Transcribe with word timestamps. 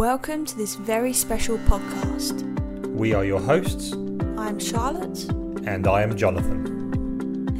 Welcome 0.00 0.46
to 0.46 0.56
this 0.56 0.76
very 0.76 1.12
special 1.12 1.58
podcast. 1.58 2.40
We 2.88 3.12
are 3.12 3.22
your 3.22 3.38
hosts, 3.38 3.92
I'm 4.38 4.58
Charlotte, 4.58 5.24
and 5.66 5.86
I 5.86 6.00
am 6.00 6.16
Jonathan. 6.16 6.64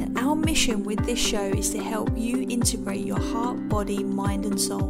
and 0.01 0.17
our 0.17 0.35
mission 0.35 0.83
with 0.83 1.05
this 1.05 1.19
show 1.19 1.43
is 1.43 1.69
to 1.69 1.77
help 1.77 2.09
you 2.15 2.47
integrate 2.49 3.05
your 3.05 3.19
heart, 3.19 3.69
body, 3.69 4.03
mind, 4.03 4.47
and 4.47 4.59
soul. 4.59 4.87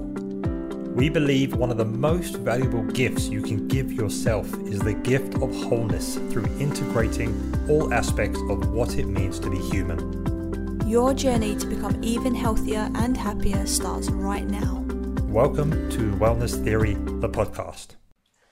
We 0.95 1.09
believe 1.09 1.53
one 1.53 1.71
of 1.71 1.77
the 1.77 1.83
most 1.83 2.37
valuable 2.37 2.83
gifts 2.83 3.27
you 3.27 3.41
can 3.41 3.68
give 3.68 3.91
yourself 3.91 4.47
is 4.65 4.79
the 4.79 4.93
gift 4.93 5.36
of 5.36 5.54
wholeness 5.54 6.15
through 6.29 6.47
integrating 6.57 7.54
all 7.68 7.93
aspects 7.93 8.39
of 8.49 8.71
what 8.71 8.97
it 8.97 9.07
means 9.07 9.39
to 9.41 9.49
be 9.49 9.57
human. 9.57 10.88
Your 10.88 11.13
journey 11.13 11.57
to 11.57 11.68
become 11.68 12.02
even 12.02 12.33
healthier 12.33 12.89
and 12.95 13.18
happier 13.18 13.65
starts 13.65 14.09
right 14.09 14.47
now. 14.47 14.86
Welcome 15.32 15.89
to 15.91 16.11
Wellness 16.18 16.61
Theory, 16.61 16.95
the 16.95 17.29
podcast. 17.29 17.95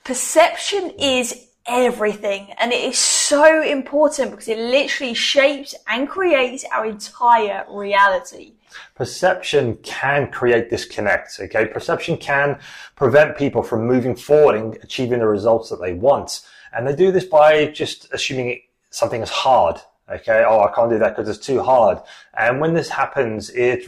perception 0.05 0.92
is 0.97 1.47
everything 1.68 2.54
and 2.57 2.71
it 2.71 2.82
is 2.82 2.97
so 2.97 3.61
important 3.61 4.32
because 4.32 4.47
it 4.47 4.57
literally 4.57 5.14
shapes 5.14 5.75
and 5.89 6.07
creates 6.07 6.64
our 6.71 6.86
entire 6.86 7.65
reality. 7.69 8.54
perception 8.96 9.75
can 9.83 10.32
create 10.32 10.69
disconnect. 10.69 11.38
Okay, 11.42 11.65
perception 11.65 12.15
can 12.15 12.57
prevent 12.96 13.38
people 13.38 13.61
from 13.61 13.86
moving 13.86 14.16
forward 14.16 14.55
and 14.55 14.77
achieving 14.82 15.19
the 15.19 15.27
results 15.27 15.69
that 15.71 15.82
they 15.82 15.91
want, 15.91 16.47
and 16.71 16.88
they 16.88 16.96
do 16.96 17.11
this 17.11 17.25
by 17.25 17.66
just 17.66 18.07
assuming 18.14 18.61
something 18.89 19.21
is 19.21 19.30
hard. 19.30 19.75
Okay, 20.10 20.46
oh, 20.47 20.61
I 20.61 20.71
can't 20.74 20.89
do 20.89 20.97
that 21.00 21.18
because 21.18 21.27
it's 21.27 21.46
too 21.46 21.61
hard. 21.61 22.00
And 22.38 22.61
when 22.61 22.74
this 22.74 22.88
happens, 22.88 23.50
it 23.50 23.86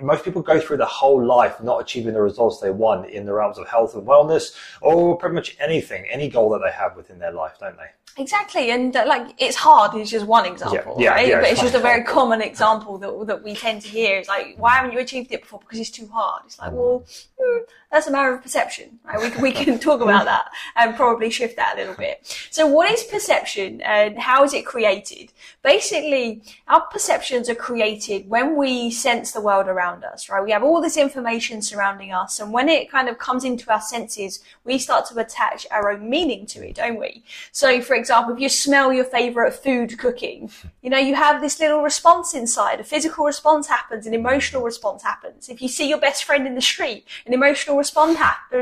most 0.00 0.24
people 0.24 0.42
go 0.42 0.60
through 0.60 0.78
the 0.78 0.86
whole 0.86 1.24
life 1.24 1.62
not 1.62 1.80
achieving 1.80 2.14
the 2.14 2.22
results 2.22 2.60
they 2.60 2.70
want 2.70 3.10
in 3.10 3.26
the 3.26 3.32
realms 3.32 3.58
of 3.58 3.68
health 3.68 3.94
and 3.94 4.06
wellness, 4.06 4.54
or 4.80 5.16
pretty 5.16 5.34
much 5.34 5.56
anything, 5.60 6.06
any 6.10 6.28
goal 6.28 6.50
that 6.50 6.60
they 6.64 6.72
have 6.72 6.96
within 6.96 7.18
their 7.18 7.32
life, 7.32 7.56
don't 7.60 7.76
they? 7.76 7.90
Exactly, 8.18 8.70
and 8.70 8.94
uh, 8.94 9.04
like 9.06 9.34
it's 9.38 9.56
hard 9.56 9.94
is 9.94 10.10
just 10.10 10.26
one 10.26 10.44
example, 10.44 10.96
Yeah, 10.98 11.04
yeah, 11.04 11.10
right? 11.12 11.28
yeah, 11.28 11.34
but 11.36 11.44
it's 11.44 11.52
it's 11.52 11.60
just 11.62 11.74
a 11.74 11.78
very 11.78 12.04
common 12.04 12.42
example 12.42 12.98
that 12.98 13.26
that 13.26 13.42
we 13.42 13.54
tend 13.54 13.80
to 13.82 13.88
hear. 13.88 14.18
It's 14.18 14.28
like, 14.28 14.54
why 14.58 14.72
haven't 14.72 14.92
you 14.92 14.98
achieved 14.98 15.32
it 15.32 15.40
before? 15.40 15.60
Because 15.60 15.80
it's 15.80 15.90
too 15.90 16.08
hard. 16.08 16.42
It's 16.44 16.58
like, 16.58 16.72
well, 16.72 17.04
hmm, 17.40 17.58
that's 17.90 18.08
a 18.08 18.10
matter 18.10 18.34
of 18.34 18.42
perception. 18.42 18.98
Right? 19.06 19.34
We 19.34 19.42
we 19.44 19.52
can 19.52 19.78
talk 19.78 20.02
about 20.02 20.24
that 20.32 20.50
and 20.76 20.94
probably 20.94 21.30
shift 21.30 21.56
that 21.56 21.76
a 21.76 21.80
little 21.80 21.94
bit. 21.94 22.46
So, 22.50 22.66
what 22.66 22.90
is 22.90 23.02
perception 23.02 23.80
and 23.80 24.18
how 24.18 24.44
is 24.44 24.52
it 24.52 24.66
created? 24.66 25.32
Basically, 25.62 26.42
our 26.66 26.80
perceptions 26.80 27.48
are 27.48 27.54
created 27.54 28.28
when 28.28 28.56
we 28.56 28.90
sense 28.90 29.30
the 29.30 29.40
world 29.40 29.68
around 29.68 30.02
us. 30.02 30.28
Right? 30.28 30.42
We 30.42 30.50
have 30.50 30.64
all 30.64 30.80
this 30.80 30.96
information 30.96 31.62
surrounding 31.62 32.12
us, 32.12 32.40
and 32.40 32.52
when 32.52 32.68
it 32.68 32.90
kind 32.90 33.08
of 33.08 33.18
comes 33.18 33.44
into 33.44 33.70
our 33.72 33.80
senses, 33.80 34.42
we 34.64 34.76
start 34.78 35.06
to 35.06 35.18
attach 35.20 35.66
our 35.70 35.92
own 35.92 36.10
meaning 36.10 36.46
to 36.46 36.66
it, 36.66 36.74
don't 36.76 36.98
we? 36.98 37.22
So, 37.52 37.80
for 37.80 37.94
example, 37.94 38.34
if 38.34 38.40
you 38.40 38.48
smell 38.48 38.92
your 38.92 39.04
favorite 39.04 39.52
food 39.52 39.98
cooking, 39.98 40.50
you 40.82 40.90
know, 40.90 40.98
you 40.98 41.14
have 41.14 41.40
this 41.40 41.60
little 41.60 41.82
response 41.82 42.34
inside. 42.34 42.80
A 42.80 42.84
physical 42.84 43.24
response 43.24 43.68
happens, 43.68 44.04
an 44.04 44.14
emotional 44.14 44.62
response 44.62 45.04
happens. 45.04 45.48
If 45.48 45.62
you 45.62 45.68
see 45.68 45.88
your 45.88 46.00
best 46.00 46.24
friend 46.24 46.44
in 46.44 46.56
the 46.56 46.60
street, 46.60 47.06
an 47.24 47.34
emotional 47.34 47.78
uh, 47.78 47.82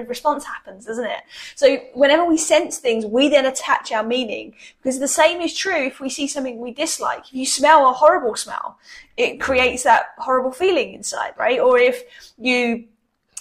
response 0.07 0.45
happens, 0.45 0.85
doesn't 0.85 1.07
it? 1.07 1.23
So, 1.55 1.79
whenever 1.95 2.27
we 2.27 2.37
sense 2.37 2.77
things, 2.77 3.07
we 3.07 3.31
then 3.31 3.47
attach 3.47 3.91
our 3.91 4.05
meaning. 4.05 4.55
Because 4.83 4.99
the 4.99 5.09
same 5.09 5.41
is 5.41 5.57
true 5.57 5.87
if 5.87 5.99
we 5.99 6.11
see 6.11 6.27
something 6.27 6.61
we 6.61 6.73
dislike. 6.73 6.90
Like 6.99 7.27
if 7.29 7.35
you 7.35 7.47
smell 7.47 7.89
a 7.89 7.93
horrible 7.93 8.35
smell, 8.35 8.79
it 9.17 9.41
creates 9.41 9.83
that 9.85 10.15
horrible 10.19 10.53
feeling 10.53 10.95
inside, 10.95 11.35
right? 11.39 11.61
Or 11.61 11.79
if 11.79 12.03
you 12.39 12.87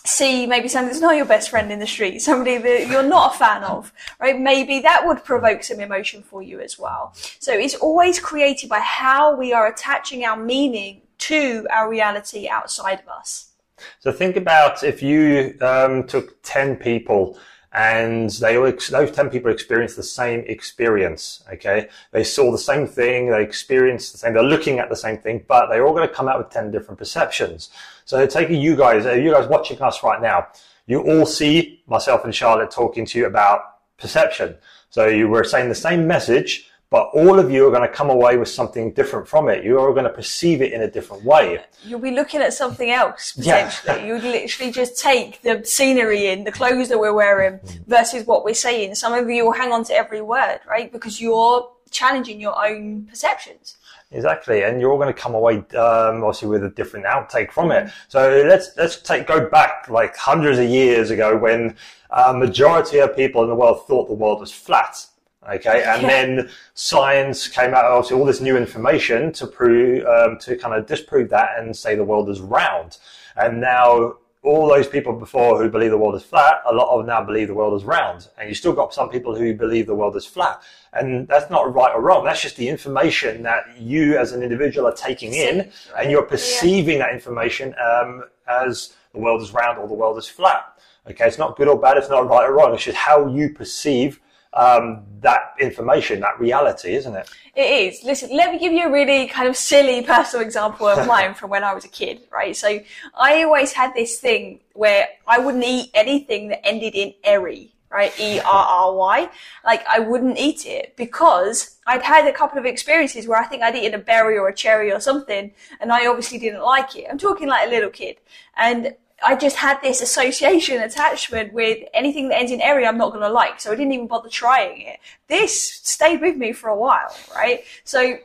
see 0.06 0.46
maybe 0.46 0.68
somebody 0.68 0.94
that's 0.94 1.02
not 1.02 1.16
your 1.16 1.26
best 1.26 1.50
friend 1.50 1.72
in 1.72 1.80
the 1.80 1.88
street, 1.88 2.20
somebody 2.20 2.58
that 2.58 2.88
you're 2.88 3.04
not 3.04 3.36
a 3.36 3.38
fan 3.38 3.64
of, 3.64 3.94
right? 4.20 4.40
Maybe 4.40 4.80
that 4.82 5.06
would 5.06 5.24
provoke 5.24 5.64
some 5.64 5.80
emotion 5.80 6.24
for 6.24 6.42
you 6.42 6.60
as 6.60 6.78
well. 6.78 7.14
So 7.40 7.54
it's 7.54 7.76
always 7.76 8.20
created 8.20 8.70
by 8.70 8.80
how 8.80 9.36
we 9.36 9.54
are 9.54 9.68
attaching 9.68 10.26
our 10.26 10.38
meaning 10.38 11.02
to 11.20 11.68
our 11.72 11.90
reality 11.90 12.48
outside 12.48 13.00
of 13.00 13.08
us. 13.08 13.52
So 14.00 14.12
think 14.12 14.36
about 14.36 14.84
if 14.84 15.02
you 15.02 15.58
um, 15.62 16.06
took 16.08 16.42
10 16.44 16.78
people 16.78 17.38
and 17.72 18.30
they 18.32 18.58
all, 18.58 18.72
those 18.72 19.12
10 19.12 19.30
people 19.30 19.52
experienced 19.52 19.96
the 19.96 20.04
same 20.04 20.44
experience, 20.48 21.44
okay? 21.54 21.88
They 22.12 22.24
saw 22.24 22.52
the 22.52 22.58
same 22.58 22.88
thing, 22.88 23.30
they 23.30 23.44
experienced 23.44 24.12
the 24.12 24.18
same, 24.18 24.34
they're 24.34 24.44
looking 24.44 24.80
at 24.80 24.90
the 24.90 24.96
same 24.96 25.18
thing, 25.18 25.46
but 25.48 25.68
they're 25.68 25.86
all 25.86 25.94
going 25.94 26.08
to 26.08 26.14
come 26.14 26.28
out 26.28 26.40
with 26.40 26.50
10 26.50 26.72
different 26.72 26.98
perceptions. 26.98 27.70
So 28.06 28.26
taking 28.26 28.60
you 28.60 28.76
guys, 28.76 29.06
uh, 29.06 29.14
you 29.14 29.32
guys 29.32 29.48
watching 29.48 29.80
us 29.82 30.02
right 30.04 30.22
now, 30.22 30.48
you 30.88 31.02
all 31.02 31.28
see 31.28 31.84
myself 31.86 32.26
and 32.26 32.34
Charlotte 32.34 32.72
talking 32.72 33.06
to 33.06 33.20
you 33.20 33.28
about 33.28 33.62
perception. 33.98 34.56
So 34.90 35.06
you 35.06 35.28
were 35.28 35.44
saying 35.44 35.70
the 35.70 35.76
same 35.76 36.08
message, 36.08 36.69
but 36.90 37.10
all 37.14 37.38
of 37.40 37.52
you 37.52 37.68
are 37.68 37.72
going 37.72 37.88
to 37.88 37.94
come 37.94 38.10
away 38.10 38.38
with 38.38 38.48
something 38.48 38.92
different 38.94 39.28
from 39.28 39.48
it. 39.48 39.64
You 39.64 39.80
are 39.80 39.92
going 39.92 40.06
to 40.06 40.10
perceive 40.10 40.62
it 40.62 40.74
in 40.74 40.82
a 40.82 40.90
different 40.90 41.24
way. 41.24 41.64
You'll 41.84 42.00
be 42.00 42.12
looking 42.12 42.42
at 42.42 42.54
something 42.54 42.90
else 42.90 43.34
Yeah. 43.38 43.72
You'd 44.06 44.24
literally 44.24 44.72
just 44.72 45.00
take 45.00 45.42
the 45.44 45.64
scenery 45.64 46.28
in, 46.28 46.44
the 46.44 46.52
clothes 46.52 46.90
that 46.90 47.00
we're 47.00 47.14
wearing 47.14 47.60
versus 47.86 48.26
what 48.26 48.44
we're 48.44 48.56
saying. 48.56 48.96
Some 48.96 49.14
of 49.14 49.30
you 49.30 49.46
will 49.46 49.52
hang 49.52 49.72
on 49.72 49.84
to 49.86 49.94
every 49.94 50.22
word, 50.22 50.62
right? 50.68 50.92
Because 50.92 51.22
you're 51.22 51.70
challenging 51.92 52.42
your 52.42 52.56
own 52.66 53.06
perceptions. 53.06 53.76
Exactly, 54.12 54.64
and 54.64 54.82
you're 54.82 54.92
all 54.92 54.98
going 54.98 55.14
to 55.14 55.20
come 55.20 55.36
away 55.36 55.58
um, 55.58 56.24
obviously 56.24 56.48
with 56.48 56.64
a 56.64 56.70
different 56.70 57.06
outtake 57.06 57.52
from 57.52 57.72
it. 57.72 57.92
So 58.08 58.44
let's 58.48 58.72
let's 58.76 59.00
take 59.00 59.28
go 59.28 59.48
back 59.48 59.88
like 59.88 60.18
hundreds 60.18 60.58
of 60.58 60.68
years 60.68 61.12
ago 61.12 61.38
when 61.38 61.76
a 62.10 62.34
majority 62.34 62.98
of 62.98 63.16
people 63.16 63.44
in 63.44 63.50
the 63.50 63.56
world 63.56 63.86
thought 63.86 64.08
the 64.08 64.16
world 64.16 64.40
was 64.40 64.52
flat. 64.52 65.06
Okay, 65.48 65.84
and 65.84 66.02
Yeah. 66.02 66.08
then 66.08 66.50
science 66.74 67.48
came 67.48 67.74
out 67.74 67.86
obviously 67.86 68.20
all 68.20 68.26
this 68.26 68.42
new 68.42 68.58
information 68.58 69.32
to 69.34 69.48
prove 69.48 70.06
um, 70.06 70.38
to 70.40 70.58
kind 70.58 70.76
of 70.76 70.86
disprove 70.86 71.30
that 71.30 71.52
and 71.58 71.76
say 71.76 71.96
the 71.96 72.04
world 72.04 72.30
is 72.30 72.42
round. 72.42 72.98
And 73.38 73.62
now 73.62 74.18
all 74.44 74.68
those 74.68 74.88
people 74.88 75.14
before 75.14 75.58
who 75.58 75.70
believe 75.70 75.92
the 75.92 75.98
world 75.98 76.16
is 76.16 76.24
flat, 76.24 76.62
a 76.66 76.74
lot 76.74 76.90
of 76.90 77.00
them 77.00 77.08
now 77.08 77.24
believe 77.24 77.48
the 77.48 77.54
world 77.54 77.74
is 77.74 77.86
round. 77.86 78.28
And 78.38 78.50
you 78.50 78.56
still 78.56 78.74
got 78.74 78.94
some 78.94 79.10
people 79.10 79.34
who 79.34 79.54
believe 79.54 79.88
the 79.88 79.96
world 79.96 80.18
is 80.18 80.26
flat. 80.26 80.62
And 80.92 81.28
that's 81.28 81.50
not 81.50 81.74
right 81.74 81.94
or 81.96 82.02
wrong. 82.02 82.26
That's 82.26 82.42
just 82.42 82.58
the 82.58 82.68
information 82.68 83.44
that 83.44 83.80
you 83.80 84.18
as 84.18 84.34
an 84.34 84.44
individual 84.44 84.88
are 84.88 84.94
taking 84.94 85.34
in 85.34 85.72
and 85.98 86.12
you're 86.12 86.24
perceiving 86.24 87.00
that 87.00 87.14
information 87.14 87.74
um, 87.82 88.24
as 88.48 88.94
the 89.14 89.20
world 89.20 89.42
is 89.42 89.54
round 89.54 89.78
or 89.78 89.88
the 89.88 89.94
world 89.94 90.18
is 90.18 90.28
flat. 90.28 90.78
Okay, 91.10 91.26
it's 91.26 91.38
not 91.38 91.56
good 91.56 91.70
or 91.70 91.80
bad. 91.80 91.96
It's 91.98 92.10
not 92.10 92.28
right 92.28 92.46
or 92.48 92.54
wrong. 92.54 92.74
It's 92.74 92.84
just 92.84 92.98
how 92.98 93.28
you 93.28 93.50
perceive 93.54 94.20
um, 94.54 95.04
that 95.22 95.54
information, 95.60 96.20
that 96.22 96.40
reality, 96.40 96.96
isn't 96.96 97.16
it? 97.16 97.30
It 97.56 97.94
is. 97.94 98.04
Listen, 98.04 98.36
let 98.36 98.52
me 98.52 98.60
give 98.60 98.74
you 98.74 98.86
a 98.88 98.92
really 98.92 99.28
kind 99.28 99.48
of 99.48 99.56
silly 99.56 100.02
personal 100.02 100.46
example 100.46 100.88
of 100.88 101.08
mine 101.14 101.34
from 101.34 101.50
when 101.50 101.64
I 101.64 101.74
was 101.74 101.86
a 101.86 101.90
kid, 101.90 102.22
right? 102.32 102.56
So 102.56 102.80
I 103.16 103.44
always 103.44 103.74
had 103.74 103.94
this 103.94 104.20
thing 104.20 104.62
where 104.74 105.08
I 105.28 105.40
wouldn't 105.40 105.64
eat 105.64 105.92
anything 105.94 106.48
that 106.50 106.66
ended 106.66 106.96
in 106.96 107.14
erry, 107.24 107.74
right? 107.92 108.18
E-R-R-Y. 108.20 109.30
Like 109.66 109.86
I 109.88 110.00
wouldn't 110.00 110.38
eat 110.40 110.66
it 110.66 110.96
because 110.96 111.78
I'd 111.86 112.02
had 112.02 112.28
a 112.28 112.34
couple 112.34 112.58
of 112.58 112.66
experiences 112.66 113.28
where 113.28 113.40
I 113.40 113.46
think 113.46 113.62
I'd 113.62 113.76
eaten 113.76 114.00
a 114.00 114.04
berry 114.04 114.38
or 114.38 114.48
a 114.48 114.56
cherry 114.56 114.92
or 114.92 115.00
something 115.00 115.52
and 115.80 115.92
I 115.92 116.08
obviously 116.08 116.40
didn't 116.40 116.62
like 116.62 116.96
it. 116.96 117.08
I'm 117.10 117.18
talking 117.18 117.48
like 117.48 117.68
a 117.68 117.70
little 117.70 117.90
kid. 117.90 118.18
And 118.56 118.96
I 119.26 119.36
just 119.36 119.56
had 119.56 119.82
this 119.82 120.02
association 120.02 120.82
attachment 120.82 121.54
with 121.54 121.84
anything 121.94 122.30
that 122.30 122.40
ends 122.40 122.52
in 122.52 122.62
area 122.62 122.88
I'm 122.88 122.98
not 122.98 123.10
going 123.10 123.22
to 123.22 123.30
like. 123.30 123.60
So 123.60 123.72
I 123.72 123.76
didn't 123.76 123.94
even 123.94 124.08
bother 124.08 124.30
trying 124.30 124.82
it. 124.82 125.00
This 125.28 125.74
stayed 125.74 126.22
with 126.22 126.38
me 126.38 126.54
for 126.54 126.70
a 126.70 126.78
while, 126.78 127.16
right? 127.36 127.64
So 127.84 128.18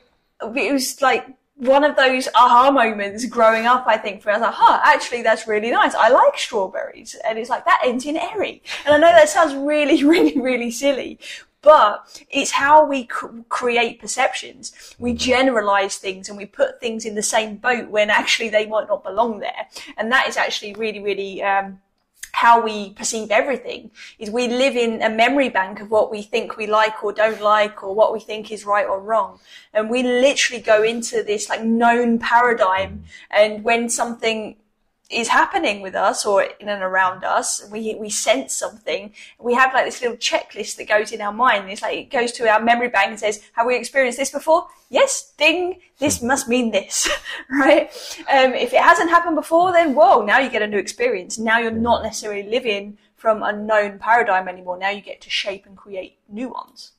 it 0.43 0.73
was 0.73 1.01
like 1.03 1.27
one 1.57 1.85
of 1.85 1.97
those 1.97 2.29
aha 2.35 2.71
moments 2.71 3.25
growing 3.27 3.67
up, 3.67 3.85
I 3.87 3.97
think, 3.97 4.23
for. 4.23 4.31
I 4.31 4.35
was 4.35 4.43
like, 4.43 4.55
huh, 4.55 4.81
actually, 4.85 5.23
that's 5.23 5.47
really 5.47 5.71
nice. 5.71 5.95
I 5.95 6.09
like 6.09 6.37
strawberries. 6.37 7.17
And 7.27 7.39
it's 7.39 7.51
like, 7.51 7.65
that 7.65 7.81
ends 7.85 8.05
in 8.07 8.17
airy. 8.17 8.63
And 8.85 8.95
I 8.95 8.99
know 8.99 9.13
that 9.13 9.29
sounds 9.29 9.55
really, 9.55 10.03
really, 10.13 10.41
really 10.41 10.71
silly, 10.71 11.19
but 11.65 12.23
it's 12.31 12.53
how 12.53 12.87
we 12.87 13.07
cr- 13.07 13.41
create 13.49 14.01
perceptions. 14.01 14.95
We 14.99 15.15
generalize 15.15 15.97
things 15.97 16.29
and 16.29 16.37
we 16.37 16.47
put 16.47 16.81
things 16.81 17.05
in 17.05 17.15
the 17.15 17.23
same 17.23 17.57
boat 17.57 17.89
when 17.89 18.11
actually 18.11 18.51
they 18.51 18.67
might 18.67 18.87
not 18.87 19.03
belong 19.03 19.41
there. 19.41 19.67
And 19.97 20.13
that 20.13 20.29
is 20.29 20.37
actually 20.37 20.75
really, 20.75 21.01
really, 21.01 21.43
um, 21.43 21.81
how 22.35 22.61
we 22.61 22.91
perceive 22.91 23.31
everything 23.31 23.93
is 24.19 24.29
we 24.29 24.49
live 24.49 24.75
in 24.77 25.01
a 25.03 25.09
memory 25.09 25.49
bank 25.49 25.81
of 25.81 25.89
what 25.89 26.11
we 26.11 26.21
think 26.21 26.57
we 26.57 26.67
like 26.67 27.05
or 27.05 27.13
don't 27.13 27.41
like 27.41 27.85
or 27.85 27.95
what 27.95 28.13
we 28.13 28.19
think 28.19 28.51
is 28.51 28.67
right 28.67 28.87
or 28.87 29.01
wrong. 29.01 29.39
And 29.73 29.89
we 29.89 30.03
literally 30.03 30.61
go 30.61 30.83
into 30.83 31.23
this 31.23 31.49
like 31.49 31.63
known 31.63 32.19
paradigm. 32.19 33.05
And 33.31 33.63
when 33.63 33.89
something 33.89 34.57
is 35.15 35.29
happening 35.29 35.81
with 35.81 35.95
us 35.95 36.27
or 36.27 36.43
in 36.43 36.69
and 36.69 36.83
around 36.83 37.25
us, 37.25 37.67
we, 37.71 37.95
we 37.95 38.11
sense 38.11 38.55
something, 38.55 39.13
we 39.39 39.55
have 39.55 39.73
like 39.73 39.85
this 39.85 40.03
little 40.03 40.17
checklist 40.17 40.77
that 40.77 40.89
goes 40.89 41.13
in 41.13 41.21
our 41.21 41.33
mind. 41.33 41.71
It's 41.71 41.83
like 41.83 41.97
it 41.97 42.11
goes 42.11 42.33
to 42.33 42.49
our 42.49 42.61
memory 42.61 42.89
bank 42.89 43.11
and 43.11 43.19
says, 43.19 43.43
have 43.53 43.67
we 43.67 43.77
experienced 43.77 44.19
this 44.19 44.31
before? 44.31 44.67
Yes, 44.91 45.33
ding, 45.39 45.81
this 45.99 46.23
must 46.23 46.49
mean 46.49 46.71
this, 46.71 47.09
right? 47.51 47.91
Um, 48.33 48.55
if 48.55 48.73
it 48.73 48.81
hasn't 48.81 49.11
happened 49.11 49.37
before, 49.37 49.73
then 49.73 49.95
whoa, 49.95 50.25
now 50.25 50.39
you 50.39 50.51
get 50.51 50.63
a 50.63 50.67
new 50.67 50.79
experience. 50.79 51.39
Now 51.39 51.59
you're 51.59 51.71
not 51.71 52.03
necessarily 52.03 52.43
living 52.49 52.99
from 53.15 53.43
a 53.43 53.53
known 53.53 53.99
paradigm 53.99 54.49
anymore. 54.49 54.79
Now 54.79 54.91
you 54.91 55.01
get 55.01 55.21
to 55.23 55.31
shape 55.31 55.65
and 55.67 55.77
create 55.77 56.19
new 56.29 56.49
ones. 56.49 56.93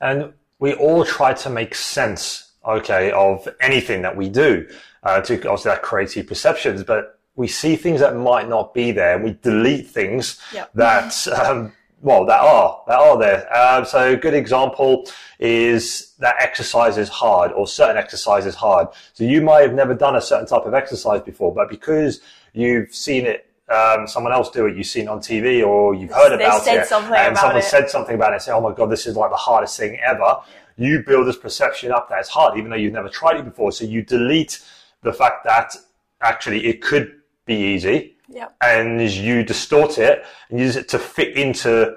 And 0.00 0.32
we 0.58 0.74
all 0.74 1.04
try 1.04 1.34
to 1.34 1.50
make 1.50 1.74
sense, 1.74 2.52
okay, 2.64 3.10
of 3.10 3.48
anything 3.60 4.02
that 4.02 4.16
we 4.16 4.28
do 4.28 4.66
uh, 5.02 5.20
to 5.22 5.34
obviously 5.34 5.70
that 5.70 5.82
creative 5.82 6.26
perceptions, 6.26 6.82
but 6.82 7.17
we 7.38 7.46
see 7.46 7.76
things 7.76 8.00
that 8.00 8.16
might 8.16 8.48
not 8.48 8.74
be 8.74 8.90
there 8.90 9.14
and 9.14 9.22
we 9.22 9.38
delete 9.42 9.86
things 9.86 10.40
Yep. 10.52 10.70
that, 10.74 11.28
um, 11.28 11.72
well, 12.02 12.26
that 12.26 12.40
are, 12.40 12.82
that 12.88 12.98
are 12.98 13.16
there. 13.16 13.56
Um, 13.56 13.84
so 13.84 14.12
a 14.12 14.16
good 14.16 14.34
example 14.34 15.08
is 15.38 16.14
that 16.18 16.34
exercise 16.40 16.98
is 16.98 17.08
hard 17.08 17.52
or 17.52 17.68
certain 17.68 17.96
exercise 17.96 18.44
is 18.44 18.56
hard. 18.56 18.88
So 19.12 19.22
you 19.22 19.40
might 19.40 19.60
have 19.60 19.72
never 19.72 19.94
done 19.94 20.16
a 20.16 20.20
certain 20.20 20.48
type 20.48 20.66
of 20.66 20.74
exercise 20.74 21.20
before, 21.22 21.54
but 21.54 21.68
because 21.68 22.20
you've 22.52 22.92
seen 22.92 23.24
it 23.24 23.44
um, 23.70 24.06
someone 24.08 24.32
else 24.32 24.50
do 24.50 24.64
it, 24.66 24.76
you've 24.76 24.86
seen 24.86 25.04
it 25.04 25.08
on 25.08 25.20
TV 25.20 25.64
or 25.64 25.94
you've 25.94 26.10
heard 26.10 26.30
They 26.30 26.44
about 26.46 26.66
it, 26.66 26.90
and 27.26 27.32
about 27.32 27.36
someone 27.36 27.56
it. 27.58 27.64
said 27.64 27.90
something 27.90 28.14
about 28.14 28.30
it, 28.32 28.36
and 28.36 28.42
say, 28.42 28.50
"Oh 28.52 28.62
my 28.62 28.72
god, 28.72 28.86
this 28.86 29.06
is 29.06 29.14
like 29.14 29.28
the 29.30 29.36
hardest 29.36 29.78
thing 29.78 29.98
ever." 30.00 30.38
You 30.78 31.02
build 31.02 31.26
this 31.26 31.36
perception 31.36 31.92
up 31.92 32.08
that 32.08 32.18
it's 32.20 32.30
hard, 32.30 32.56
even 32.56 32.70
though 32.70 32.76
you've 32.78 32.94
never 32.94 33.10
tried 33.10 33.36
it 33.36 33.44
before. 33.44 33.70
So 33.72 33.84
you 33.84 34.00
delete 34.02 34.60
the 35.02 35.12
fact 35.12 35.44
that 35.44 35.76
actually 36.22 36.64
it 36.66 36.80
could 36.80 37.17
be 37.48 37.56
easy, 37.56 38.14
Yep. 38.28 38.54
and 38.60 39.00
you 39.00 39.42
distort 39.42 39.98
it 39.98 40.24
and 40.50 40.60
use 40.60 40.76
it 40.76 40.86
to 40.90 40.98
fit 40.98 41.36
into 41.36 41.96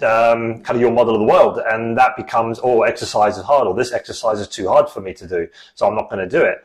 um, 0.00 0.62
kind 0.64 0.74
of 0.76 0.80
your 0.80 0.90
model 0.90 1.14
of 1.14 1.20
the 1.20 1.26
world, 1.26 1.60
and 1.72 1.96
that 1.96 2.16
becomes, 2.16 2.58
"Oh, 2.62 2.82
exercise 2.82 3.36
is 3.38 3.44
hard," 3.44 3.68
or 3.68 3.74
"This 3.74 3.92
exercise 3.92 4.40
is 4.40 4.48
too 4.48 4.66
hard 4.66 4.88
for 4.88 5.00
me 5.00 5.12
to 5.14 5.26
do, 5.28 5.46
so 5.76 5.86
I'm 5.86 5.94
not 5.94 6.10
going 6.10 6.28
to 6.28 6.38
do 6.38 6.42
it." 6.44 6.58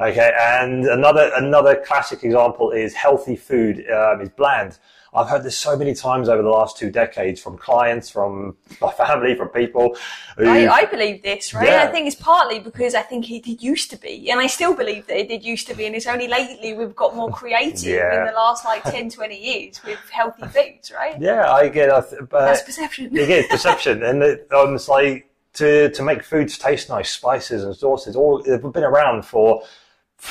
Okay, 0.00 0.32
and 0.40 0.86
another 0.86 1.30
another 1.36 1.76
classic 1.86 2.24
example 2.24 2.72
is 2.72 2.94
healthy 2.94 3.36
food 3.36 3.88
um, 3.90 4.20
is 4.20 4.28
bland. 4.28 4.78
I've 5.16 5.28
heard 5.28 5.44
this 5.44 5.56
so 5.56 5.76
many 5.76 5.94
times 5.94 6.28
over 6.28 6.42
the 6.42 6.48
last 6.48 6.76
two 6.76 6.90
decades 6.90 7.40
from 7.40 7.56
clients, 7.56 8.10
from 8.10 8.56
my 8.80 8.90
family, 9.04 9.36
from 9.36 9.46
people. 9.50 9.96
Who, 10.36 10.48
I, 10.48 10.68
I 10.68 10.84
believe 10.86 11.22
this, 11.22 11.54
right? 11.54 11.68
Yeah. 11.68 11.84
I 11.84 11.86
think 11.86 12.08
it's 12.08 12.16
partly 12.16 12.58
because 12.58 12.96
I 12.96 13.02
think 13.02 13.30
it 13.30 13.44
did 13.44 13.62
used 13.62 13.90
to 13.90 13.96
be, 13.96 14.28
and 14.32 14.40
I 14.40 14.48
still 14.48 14.74
believe 14.74 15.06
that 15.06 15.16
it 15.16 15.28
did 15.28 15.44
used 15.44 15.68
to 15.68 15.74
be, 15.76 15.86
and 15.86 15.94
it's 15.94 16.08
only 16.08 16.26
lately 16.26 16.74
we've 16.74 16.96
got 16.96 17.14
more 17.14 17.30
creative 17.30 17.84
Yeah. 17.84 18.18
in 18.22 18.26
the 18.26 18.32
last 18.32 18.64
like 18.64 18.82
10, 18.90 19.10
20 19.10 19.36
years 19.40 19.80
with 19.84 20.00
healthy 20.10 20.48
foods, 20.48 20.90
right? 20.90 21.20
yeah, 21.20 21.52
I 21.52 21.68
get. 21.68 21.90
I 21.90 22.02
That's 22.32 22.62
perception. 22.62 23.16
is 23.16 23.46
perception, 23.46 24.02
and 24.02 24.20
it, 24.24 24.48
um, 24.52 24.74
it's 24.74 24.88
like 24.88 25.30
to 25.52 25.90
to 25.90 26.02
make 26.02 26.24
foods 26.24 26.58
taste 26.58 26.88
nice, 26.88 27.10
spices 27.12 27.62
and 27.62 27.76
sauces. 27.76 28.16
All 28.16 28.42
they've 28.42 28.60
been 28.60 28.82
around 28.82 29.24
for 29.24 29.62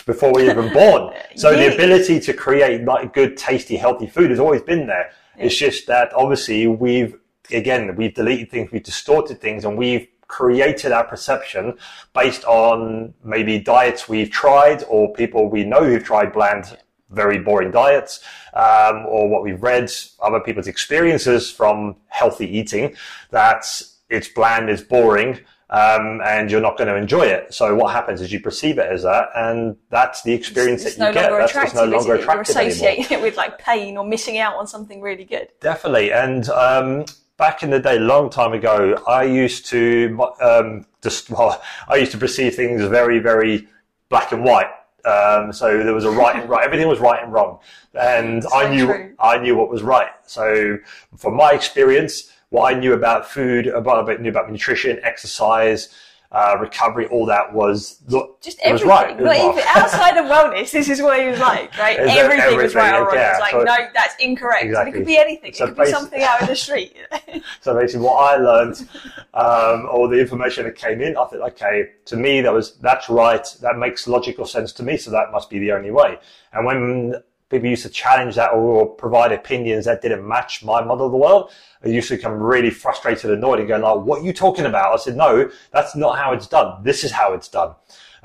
before 0.06 0.34
we 0.34 0.44
were 0.46 0.52
even 0.52 0.74
born. 0.74 1.14
So 1.36 1.56
the 1.56 1.74
ability 1.74 2.20
to 2.20 2.34
create 2.34 2.84
like 2.86 3.14
good, 3.14 3.38
tasty, 3.38 3.76
healthy 3.76 4.06
food 4.06 4.30
has 4.30 4.40
always 4.40 4.62
been 4.62 4.86
there. 4.86 5.12
It's 5.36 5.56
just 5.56 5.88
that 5.88 6.14
obviously 6.14 6.68
we've 6.68 7.20
again 7.52 7.96
we've 7.96 8.14
deleted 8.14 8.52
things, 8.52 8.72
we've 8.72 8.84
distorted 8.84 9.42
things, 9.42 9.66
and 9.66 9.76
we've 9.78 10.08
created 10.28 10.92
our 10.92 11.04
perception 11.04 11.78
based 12.14 12.44
on 12.46 13.14
maybe 13.24 13.60
diets 13.60 14.08
we've 14.08 14.30
tried 14.30 14.84
or 14.88 15.12
people 15.14 15.50
we 15.50 15.64
know 15.64 15.84
who've 15.84 16.04
tried 16.04 16.32
bland 16.34 16.78
very 17.14 17.40
boring 17.40 17.72
diets, 17.72 18.22
um, 18.54 19.06
or 19.08 19.30
what 19.30 19.44
we've 19.44 19.62
read 19.62 19.92
other 20.22 20.40
people's 20.40 20.68
experiences 20.68 21.52
from 21.52 21.96
healthy 22.08 22.48
eating, 22.58 22.96
that 23.32 23.66
it's 24.10 24.28
bland, 24.28 24.70
it's 24.70 24.82
boring, 24.82 25.40
um, 25.74 26.22
and 26.24 26.52
you're 26.52 26.62
not 26.62 26.78
going 26.78 26.88
to 26.88 26.96
enjoy 26.96 27.24
it. 27.24 27.52
So 27.52 27.74
what 27.74 27.92
happens 27.92 28.22
is 28.22 28.32
you 28.32 28.40
perceive 28.40 28.78
it 28.78 28.86
as 28.92 29.02
that, 29.04 29.30
and 29.36 29.76
that's 29.90 30.22
the 30.22 30.32
experience 30.32 30.86
It's 30.86 30.98
that 30.98 31.08
you 31.08 31.08
no 31.08 31.14
get. 31.14 31.32
longer 31.32 31.40
That's 31.40 31.52
attractive. 31.52 31.74
just 31.74 31.86
no 31.86 31.98
longer 31.98 32.14
it? 32.14 32.22
You're 32.22 32.30
attractive 32.30 32.56
anymore. 32.56 32.72
associating 32.72 33.06
it 33.10 33.22
with 33.22 33.38
like 33.38 33.58
pain 33.58 33.98
or 33.98 34.06
missing 34.06 34.38
out 34.38 34.56
on 34.56 34.68
something 34.68 35.02
really 35.02 35.26
good. 35.26 35.48
Definitely. 35.62 36.14
And 36.14 36.48
um, 36.50 37.06
back 37.38 37.64
in 37.64 37.72
the 37.72 37.80
day, 37.80 37.98
long 37.98 38.30
time 38.30 38.54
ago, 38.54 39.04
I 39.08 39.24
used 39.24 39.66
to 39.68 40.32
um, 40.42 40.86
just 41.02 41.32
well, 41.32 41.60
I 41.90 41.96
used 41.96 42.12
to 42.12 42.20
perceive 42.20 42.54
things 42.54 42.84
very, 42.84 43.18
very 43.18 43.68
black 44.10 44.32
and 44.32 44.44
white. 44.44 44.70
Um, 45.06 45.52
so 45.52 45.84
there 45.84 45.94
was 45.96 46.06
a 46.06 46.12
right 46.12 46.36
and 46.36 46.48
right. 46.48 46.64
Everything 46.64 46.88
was 46.88 47.00
right 47.00 47.22
and 47.22 47.34
wrong, 47.34 47.60
and 48.00 48.46
I 48.54 48.70
knew 48.74 48.86
true. 48.86 49.16
I 49.20 49.40
knew 49.40 49.56
what 49.56 49.70
was 49.70 49.82
right. 49.82 50.12
So 50.28 50.78
from 51.18 51.36
my 51.36 51.52
experience, 51.52 52.32
what 52.54 52.72
I 52.72 52.80
knew 52.80 52.94
about 52.94 53.28
food, 53.28 53.66
about, 53.66 54.02
about 54.04 54.22
knew 54.22 54.30
about 54.30 54.52
nutrition, 54.52 55.00
exercise, 55.02 55.90
uh, 56.32 56.56
recovery, 56.60 57.08
all 57.08 57.26
that 57.26 57.52
was 57.52 58.00
look, 58.10 58.40
Just 58.44 58.60
was 58.60 58.82
everything. 58.84 58.90
right. 58.90 59.18
Was 59.18 59.26
right. 59.56 59.76
outside 59.76 60.18
of 60.18 60.26
wellness, 60.26 60.70
this 60.70 60.88
is 60.88 61.02
what 61.02 61.20
he 61.20 61.26
was 61.30 61.40
like, 61.40 61.76
right? 61.80 61.98
That 61.98 62.16
Everything, 62.16 62.56
was 62.56 62.76
right 62.76 62.94
or 62.94 63.06
wrong. 63.06 63.16
Yeah, 63.16 63.32
It's 63.32 63.40
like, 63.40 63.52
so- 63.54 63.64
no, 63.64 63.76
that's 63.96 64.14
incorrect. 64.20 64.66
And 64.66 64.88
it 64.88 64.92
could 64.92 65.06
be 65.06 65.18
anything. 65.18 65.52
So 65.54 65.66
it 65.66 65.76
could 65.76 65.86
be 65.86 65.90
something 65.90 66.22
out 66.22 66.42
in 66.42 66.48
the 66.48 66.56
street. 66.56 66.96
So 67.62 67.74
basically, 67.74 68.06
what 68.06 68.18
I 68.34 68.36
learned, 68.38 68.88
um, 69.34 69.88
or 69.92 70.08
the 70.08 70.20
information 70.20 70.66
that 70.66 70.76
came 70.76 71.02
in, 71.02 71.14
I 71.18 71.26
thought, 71.26 71.42
okay, 71.54 71.90
to 72.06 72.16
me, 72.18 72.42
that 72.42 72.54
was 72.54 72.76
that's 72.78 73.10
right. 73.10 73.46
That 73.62 73.78
makes 73.78 74.08
logical 74.08 74.46
sense 74.46 74.72
to 74.74 74.84
me. 74.84 74.98
So 74.98 75.10
that 75.12 75.32
must 75.32 75.50
be 75.50 75.60
the 75.60 75.72
only 75.72 75.92
way. 75.92 76.20
And 76.52 76.66
when 76.66 77.16
people 77.54 77.70
used 77.70 77.84
to 77.84 77.90
challenge 77.90 78.36
that 78.36 78.52
or 78.52 78.86
provide 78.86 79.32
opinions 79.32 79.86
that 79.86 80.02
didn't 80.02 80.28
match 80.28 80.64
my 80.64 80.84
model 80.84 81.06
of 81.06 81.12
the 81.12 81.18
world, 81.18 81.52
I 81.84 81.90
used 81.90 82.10
to 82.10 82.16
become 82.16 82.34
really 82.34 82.70
frustrated, 82.70 83.26
and 83.26 83.38
annoyed, 83.38 83.60
and 83.60 83.68
going 83.68 83.82
like, 83.82 84.00
"What 84.06 84.22
are 84.22 84.26
you 84.26 84.34
talking 84.34 84.66
about?" 84.66 84.94
I 84.94 84.98
said, 84.98 85.16
"No, 85.16 85.50
that's 85.72 85.96
not 85.96 86.18
how 86.18 86.34
it's 86.34 86.48
done. 86.48 86.84
This 86.84 87.04
is 87.04 87.12
how 87.12 87.34
it's 87.34 87.48
done." 87.48 87.76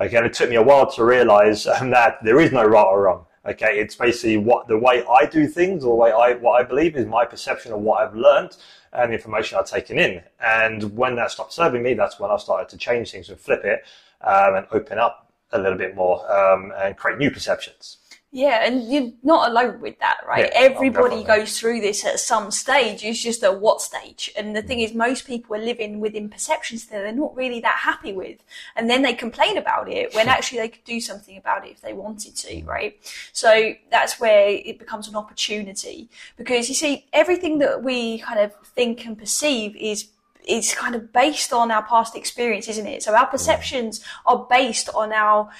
Okay, 0.00 0.16
and 0.16 0.26
it 0.26 0.32
took 0.32 0.48
me 0.48 0.56
a 0.56 0.62
while 0.62 0.90
to 0.92 1.04
realize 1.04 1.66
um, 1.66 1.90
that 1.90 2.18
there 2.22 2.40
is 2.40 2.52
no 2.52 2.64
right 2.64 2.82
or 2.84 3.02
wrong. 3.02 3.26
Okay, 3.46 3.78
it's 3.80 3.94
basically 3.94 4.36
what 4.36 4.68
the 4.68 4.78
way 4.78 5.04
I 5.04 5.26
do 5.26 5.46
things, 5.46 5.84
or 5.84 5.88
the 5.88 5.94
way 5.94 6.12
I 6.12 6.34
what 6.34 6.60
I 6.60 6.64
believe 6.64 6.96
is 6.96 7.06
my 7.06 7.24
perception 7.24 7.72
of 7.72 7.80
what 7.80 8.02
I've 8.02 8.14
learned 8.14 8.56
and 8.92 9.10
the 9.10 9.16
information 9.16 9.58
I've 9.58 9.66
taken 9.66 9.98
in. 9.98 10.22
And 10.40 10.96
when 10.96 11.16
that 11.16 11.30
stopped 11.30 11.52
serving 11.52 11.82
me, 11.82 11.94
that's 11.94 12.18
when 12.18 12.30
I 12.30 12.36
started 12.38 12.68
to 12.70 12.78
change 12.78 13.10
things 13.12 13.28
and 13.28 13.38
flip 13.38 13.64
it 13.64 13.82
um, 14.22 14.54
and 14.54 14.66
open 14.72 14.98
up 14.98 15.32
a 15.52 15.58
little 15.58 15.78
bit 15.78 15.94
more 15.94 16.30
um, 16.30 16.72
and 16.78 16.96
create 16.96 17.18
new 17.18 17.30
perceptions. 17.30 17.98
Yeah, 18.30 18.66
and 18.66 18.92
you're 18.92 19.12
not 19.22 19.50
alone 19.50 19.80
with 19.80 19.98
that, 20.00 20.18
right? 20.26 20.50
Yeah, 20.52 20.60
Everybody 20.60 21.24
goes 21.24 21.58
through 21.58 21.80
this 21.80 22.04
at 22.04 22.20
some 22.20 22.50
stage. 22.50 23.02
It's 23.02 23.22
just 23.22 23.42
at 23.42 23.58
what 23.58 23.80
stage. 23.80 24.30
And 24.36 24.54
the 24.54 24.60
thing 24.60 24.80
is, 24.80 24.92
most 24.92 25.26
people 25.26 25.56
are 25.56 25.60
living 25.60 25.98
within 25.98 26.28
perceptions 26.28 26.86
that 26.86 27.02
they're 27.02 27.12
not 27.12 27.34
really 27.34 27.60
that 27.60 27.78
happy 27.78 28.12
with. 28.12 28.44
And 28.76 28.90
then 28.90 29.00
they 29.00 29.14
complain 29.14 29.56
about 29.56 29.90
it 29.90 30.14
when 30.14 30.28
actually 30.28 30.58
they 30.58 30.68
could 30.68 30.84
do 30.84 31.00
something 31.00 31.38
about 31.38 31.66
it 31.66 31.70
if 31.70 31.80
they 31.80 31.94
wanted 31.94 32.36
to, 32.36 32.62
right? 32.64 32.98
So 33.32 33.72
that's 33.90 34.20
where 34.20 34.48
it 34.50 34.78
becomes 34.78 35.08
an 35.08 35.16
opportunity. 35.16 36.10
Because 36.36 36.68
you 36.68 36.74
see, 36.74 37.06
everything 37.14 37.58
that 37.60 37.82
we 37.82 38.18
kind 38.18 38.40
of 38.40 38.54
think 38.62 39.06
and 39.06 39.16
perceive 39.16 39.74
is 39.76 40.08
is 40.48 40.74
kind 40.74 40.94
of 40.94 41.12
based 41.12 41.52
on 41.52 41.70
our 41.70 41.82
past 41.82 42.16
experience, 42.16 42.68
isn't 42.68 42.86
it? 42.86 43.02
So 43.02 43.14
our 43.14 43.26
perceptions 43.26 44.02
are 44.24 44.46
based 44.48 44.88
on 44.94 45.12
our 45.12 45.50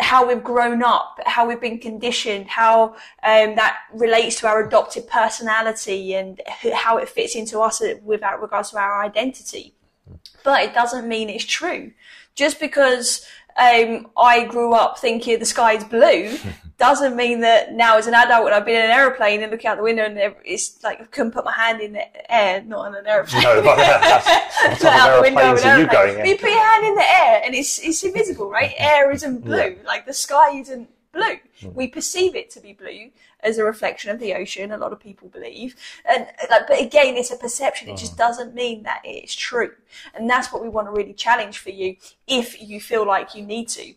how 0.00 0.26
we've 0.26 0.44
grown 0.44 0.82
up, 0.82 1.18
how 1.26 1.46
we've 1.46 1.60
been 1.60 1.78
conditioned, 1.78 2.46
how 2.48 2.90
um, 3.24 3.56
that 3.56 3.78
relates 3.92 4.36
to 4.40 4.46
our 4.46 4.66
adopted 4.66 5.08
personality, 5.08 6.14
and 6.14 6.40
how 6.72 6.98
it 6.98 7.08
fits 7.08 7.34
into 7.34 7.60
us 7.60 7.82
without 8.04 8.40
regards 8.40 8.70
to 8.70 8.78
our 8.78 9.02
identity. 9.02 9.74
But 10.44 10.62
it 10.62 10.74
doesn't 10.74 11.08
mean 11.08 11.28
it's 11.28 11.44
true. 11.44 11.92
Just 12.34 12.60
because 12.60 13.26
um, 13.58 14.08
I 14.16 14.44
grew 14.44 14.72
up 14.72 14.98
thinking 14.98 15.38
the 15.38 15.44
sky's 15.44 15.84
blue 15.84 16.36
doesn't 16.78 17.16
mean 17.16 17.40
that 17.40 17.72
now 17.74 17.98
as 17.98 18.06
an 18.06 18.14
adult 18.14 18.44
when 18.44 18.52
I've 18.52 18.64
been 18.64 18.76
in 18.76 18.84
an 18.84 18.90
aeroplane 18.92 19.42
and 19.42 19.50
look 19.50 19.64
out 19.64 19.78
the 19.78 19.82
window 19.82 20.04
and 20.04 20.16
it's 20.44 20.82
like 20.84 21.00
I 21.00 21.04
couldn't 21.04 21.32
put 21.32 21.44
my 21.44 21.52
hand 21.52 21.80
in 21.80 21.92
the 21.92 22.32
air, 22.32 22.62
not 22.62 22.86
in 22.86 22.94
an 22.94 23.06
aeroplane. 23.06 23.42
No, 23.42 23.60
but 23.62 23.76
that's, 23.76 24.84
out 24.84 25.16
the 25.16 25.22
window 25.22 25.52
of 25.52 25.58
an 25.58 25.66
are 25.66 25.80
you 25.80 25.88
going 25.88 26.24
You 26.24 26.36
put 26.36 26.50
your 26.50 26.64
hand 26.64 26.86
in 26.86 26.94
the 26.94 27.10
air 27.10 27.42
and 27.44 27.54
it's 27.54 27.80
it's 27.80 28.04
invisible, 28.04 28.48
right? 28.48 28.74
Air 28.78 29.10
isn't 29.10 29.40
blue. 29.44 29.76
Like 29.84 30.06
the 30.06 30.14
sky 30.14 30.52
isn't 30.52 30.88
blue. 31.12 31.38
Hmm. 31.60 31.74
We 31.74 31.88
perceive 31.88 32.36
it 32.36 32.50
to 32.50 32.60
be 32.60 32.74
blue 32.74 33.10
as 33.40 33.58
a 33.58 33.64
reflection 33.64 34.10
of 34.10 34.18
the 34.18 34.34
ocean. 34.34 34.72
A 34.72 34.76
lot 34.78 34.92
of 34.92 35.00
people 35.00 35.28
believe, 35.28 35.76
and 36.04 36.26
like, 36.50 36.66
but 36.66 36.80
again, 36.80 37.16
it's 37.16 37.30
a 37.30 37.36
perception. 37.36 37.88
It 37.88 37.96
just 37.96 38.12
Hmm. 38.12 38.18
doesn't 38.18 38.54
mean 38.54 38.82
that 38.84 39.00
it's 39.04 39.34
true, 39.34 39.72
and 40.14 40.28
that's 40.28 40.52
what 40.52 40.62
we 40.62 40.68
want 40.68 40.86
to 40.88 40.92
really 40.92 41.14
challenge 41.14 41.58
for 41.58 41.70
you 41.70 41.96
if 42.26 42.60
you 42.60 42.80
feel 42.80 43.06
like 43.06 43.34
you 43.34 43.42
need 43.44 43.68
to. 43.68 43.94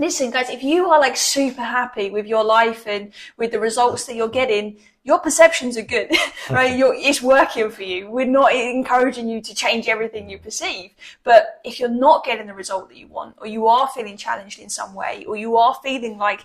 Listen, 0.00 0.30
guys, 0.30 0.48
if 0.48 0.62
you 0.62 0.88
are 0.90 1.00
like 1.00 1.16
super 1.16 1.62
happy 1.62 2.08
with 2.08 2.24
your 2.24 2.44
life 2.44 2.86
and 2.86 3.12
with 3.36 3.50
the 3.50 3.58
results 3.58 4.06
that 4.06 4.14
you're 4.14 4.28
getting, 4.28 4.76
your 5.02 5.18
perceptions 5.18 5.76
are 5.76 5.82
good, 5.82 6.12
right? 6.50 6.78
You're, 6.78 6.94
it's 6.94 7.20
working 7.20 7.68
for 7.68 7.82
you. 7.82 8.08
We're 8.08 8.24
not 8.24 8.54
encouraging 8.54 9.28
you 9.28 9.40
to 9.40 9.52
change 9.56 9.88
everything 9.88 10.30
you 10.30 10.38
perceive. 10.38 10.92
But 11.24 11.60
if 11.64 11.80
you're 11.80 11.88
not 11.88 12.24
getting 12.24 12.46
the 12.46 12.54
result 12.54 12.90
that 12.90 12.96
you 12.96 13.08
want, 13.08 13.34
or 13.38 13.48
you 13.48 13.66
are 13.66 13.88
feeling 13.88 14.16
challenged 14.16 14.60
in 14.60 14.68
some 14.68 14.94
way, 14.94 15.24
or 15.26 15.36
you 15.36 15.56
are 15.56 15.74
feeling 15.82 16.16
like 16.16 16.44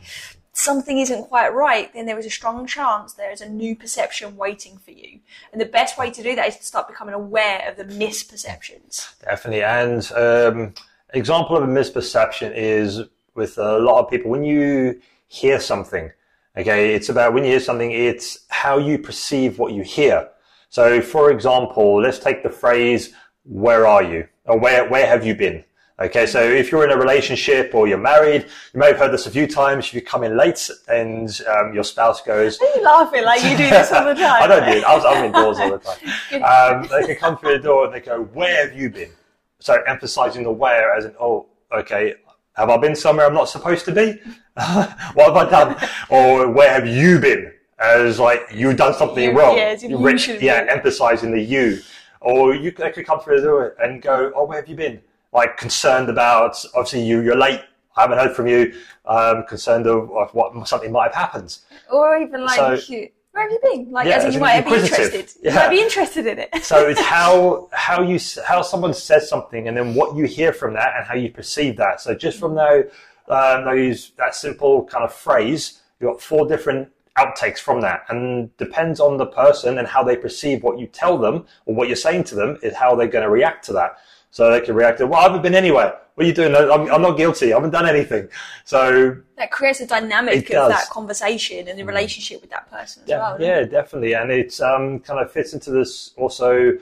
something 0.53 0.99
isn't 0.99 1.25
quite 1.25 1.53
right, 1.53 1.91
then 1.93 2.05
there 2.05 2.17
is 2.17 2.25
a 2.25 2.29
strong 2.29 2.65
chance 2.65 3.13
there 3.13 3.31
is 3.31 3.41
a 3.41 3.49
new 3.49 3.75
perception 3.75 4.37
waiting 4.37 4.77
for 4.77 4.91
you. 4.91 5.19
And 5.51 5.59
the 5.59 5.65
best 5.65 5.97
way 5.97 6.11
to 6.11 6.23
do 6.23 6.35
that 6.35 6.47
is 6.47 6.57
to 6.57 6.63
start 6.63 6.87
becoming 6.87 7.15
aware 7.15 7.67
of 7.67 7.75
the 7.75 7.85
misperceptions. 7.85 9.19
Definitely. 9.19 9.63
And 9.63 10.11
um, 10.13 10.73
example 11.13 11.57
of 11.57 11.63
a 11.63 11.67
misperception 11.67 12.53
is 12.55 13.01
with 13.35 13.57
a 13.57 13.79
lot 13.79 14.03
of 14.03 14.09
people 14.09 14.29
when 14.29 14.43
you 14.43 15.01
hear 15.27 15.59
something. 15.59 16.11
Okay, 16.55 16.93
it's 16.93 17.09
about 17.09 17.33
when 17.33 17.43
you 17.43 17.49
hear 17.49 17.59
something, 17.59 17.91
it's 17.91 18.45
how 18.49 18.77
you 18.77 18.99
perceive 18.99 19.57
what 19.57 19.73
you 19.73 19.81
hear. 19.81 20.29
So, 20.69 21.01
for 21.01 21.31
example, 21.31 21.99
let's 21.99 22.19
take 22.19 22.43
the 22.43 22.49
phrase, 22.49 23.13
where 23.43 23.87
are 23.87 24.03
you? 24.03 24.27
Or 24.45 24.59
where, 24.59 24.87
where 24.87 25.07
have 25.07 25.25
you 25.25 25.33
been? 25.33 25.63
Okay, 25.99 26.25
so 26.25 26.41
if 26.41 26.71
you're 26.71 26.83
in 26.83 26.89
a 26.91 26.97
relationship 26.97 27.75
or 27.75 27.87
you're 27.87 27.99
married, 27.99 28.45
you 28.73 28.79
may 28.79 28.87
have 28.87 28.97
heard 28.97 29.11
this 29.13 29.27
a 29.27 29.31
few 29.31 29.45
times. 29.45 29.85
If 29.85 29.93
you 29.93 30.01
come 30.01 30.23
in 30.23 30.35
late 30.35 30.67
and 30.87 31.29
um, 31.47 31.71
your 31.73 31.83
spouse 31.83 32.21
goes, 32.23 32.59
Are 32.59 32.65
you 32.75 32.83
laughing 32.83 33.23
like 33.23 33.43
you 33.43 33.51
do 33.55 33.69
this 33.69 33.91
all 33.91 34.03
the 34.05 34.13
time? 34.15 34.41
I 34.43 34.47
don't 34.47 34.63
do 34.65 34.79
it. 34.79 34.83
I 34.83 34.95
was, 34.95 35.05
I'm 35.05 35.25
indoors 35.25 35.59
all 35.59 35.69
the 35.69 35.77
time. 35.77 36.41
Um, 36.83 36.87
they 36.89 37.05
can 37.05 37.15
come 37.15 37.37
through 37.37 37.53
the 37.57 37.63
door 37.63 37.85
and 37.85 37.93
they 37.93 37.99
go, 37.99 38.23
"Where 38.23 38.65
have 38.67 38.75
you 38.75 38.89
been?" 38.89 39.11
So 39.59 39.81
emphasising 39.87 40.43
the 40.43 40.51
where, 40.51 40.95
as 40.95 41.05
in, 41.05 41.13
"Oh, 41.19 41.45
okay, 41.71 42.15
have 42.53 42.69
I 42.71 42.77
been 42.77 42.95
somewhere 42.95 43.27
I'm 43.27 43.35
not 43.35 43.47
supposed 43.49 43.85
to 43.85 43.91
be? 43.91 44.19
what 44.55 45.27
have 45.27 45.37
I 45.37 45.47
done? 45.49 45.89
or 46.09 46.49
where 46.49 46.71
have 46.73 46.87
you 46.87 47.19
been?" 47.19 47.51
As 47.77 48.19
like 48.19 48.41
you've 48.51 48.77
done 48.77 48.95
something 48.95 49.23
You- 49.31 49.37
wrong. 49.39 49.57
yeah, 49.57 49.75
You 49.79 50.17
should 50.17 50.41
yeah, 50.41 50.65
emphasising 50.67 51.31
the 51.31 51.41
you. 51.41 51.81
Or 52.19 52.55
you 52.55 52.71
they 52.71 52.91
could 52.91 53.05
come 53.05 53.19
through 53.19 53.41
the 53.41 53.47
door 53.47 53.75
and 53.79 54.01
go, 54.01 54.31
"Oh, 54.35 54.45
where 54.45 54.59
have 54.59 54.67
you 54.67 54.75
been?" 54.75 54.99
Like 55.33 55.57
concerned 55.57 56.09
about 56.09 56.63
obviously 56.75 57.03
you 57.03 57.21
you're 57.21 57.37
late. 57.37 57.61
I 57.95 58.01
haven't 58.01 58.19
heard 58.19 58.35
from 58.35 58.47
you. 58.47 58.73
Um, 59.05 59.45
concerned 59.47 59.85
of, 59.87 60.09
of 60.11 60.33
what 60.33 60.67
something 60.67 60.91
might 60.91 61.13
have 61.13 61.15
happened. 61.15 61.57
Or 61.91 62.17
even 62.17 62.45
like, 62.45 62.79
So- 62.79 62.95
where 63.33 63.43
have 63.43 63.51
you 63.51 63.59
been? 63.63 63.91
Like, 63.91 64.07
Yeah, 64.07 64.17
as 64.17 64.25
in 64.25 64.33
you 64.33 64.39
might 64.39 64.63
be 64.63 64.73
interested. 64.75 65.33
You 65.41 65.51
might 65.51 65.69
be 65.69 65.81
interested 65.81 66.27
in 66.27 66.39
it. 66.39 66.49
So 66.63 66.87
it's 66.87 67.01
how 67.15 67.67
how 67.73 68.01
you 68.01 68.19
how 68.45 68.61
someone 68.61 68.93
says 68.93 69.27
something, 69.27 69.67
and 69.67 69.75
then 69.75 69.95
what 69.95 70.15
you 70.15 70.25
hear 70.25 70.53
from 70.53 70.73
that, 70.75 70.93
and 70.95 71.05
how 71.05 71.15
you 71.15 71.31
perceive 71.31 71.75
that. 71.77 71.99
So 71.99 72.13
just 72.13 72.39
from 72.39 72.53
now, 72.55 72.83
um, 73.27 73.65
those 73.65 74.11
that 74.17 74.35
simple 74.35 74.85
kind 74.85 75.03
of 75.03 75.11
phrase, 75.13 75.81
you 75.99 76.07
have 76.07 76.15
got 76.15 76.21
four 76.21 76.47
different 76.47 76.89
outtakes 77.17 77.59
from 77.59 77.81
that, 77.81 78.05
and 78.09 78.55
depends 78.57 78.99
on 78.99 79.17
the 79.17 79.25
person 79.25 79.79
and 79.79 79.87
how 79.87 80.03
they 80.03 80.15
perceive 80.15 80.63
what 80.63 80.79
you 80.79 80.87
tell 80.87 81.17
them 81.17 81.45
or 81.65 81.75
what 81.75 81.87
you're 81.87 81.95
saying 81.95 82.23
to 82.25 82.35
them 82.35 82.57
is 82.63 82.75
how 82.75 82.95
they're 82.95 83.07
going 83.07 83.23
to 83.23 83.29
react 83.29 83.65
to 83.65 83.73
that. 83.73 83.97
So 84.33 84.49
they 84.49 84.61
can 84.61 84.73
react 84.73 84.97
to, 84.97 85.05
well, 85.05 85.19
I 85.19 85.23
haven't 85.23 85.43
been 85.43 85.53
anywhere. 85.53 85.95
What 86.15 86.23
are 86.23 86.27
you 86.27 86.33
doing? 86.33 86.55
I'm, 86.55 86.91
I'm 86.91 87.03
not 87.03 87.17
guilty. 87.17 87.53
I 87.53 87.55
haven't 87.55 87.69
done 87.69 87.85
anything. 87.85 88.29
So 88.65 89.15
that 89.37 89.51
creates 89.51 89.79
a 89.79 89.85
dynamic 89.85 90.49
of 90.49 90.69
that 90.69 90.89
conversation 90.89 91.67
and 91.67 91.77
the 91.77 91.85
relationship 91.85 92.41
with 92.41 92.49
that 92.49 92.67
person 92.71 93.03
as 93.03 93.09
Yeah, 93.09 93.19
well. 93.19 93.37
yeah, 93.39 93.59
it? 93.59 93.69
definitely, 93.69 94.13
and 94.13 94.31
it 94.31 94.59
um, 94.59 94.99
kind 95.01 95.19
of 95.19 95.31
fits 95.31 95.53
into 95.53 95.69
this 95.69 96.13
also 96.17 96.73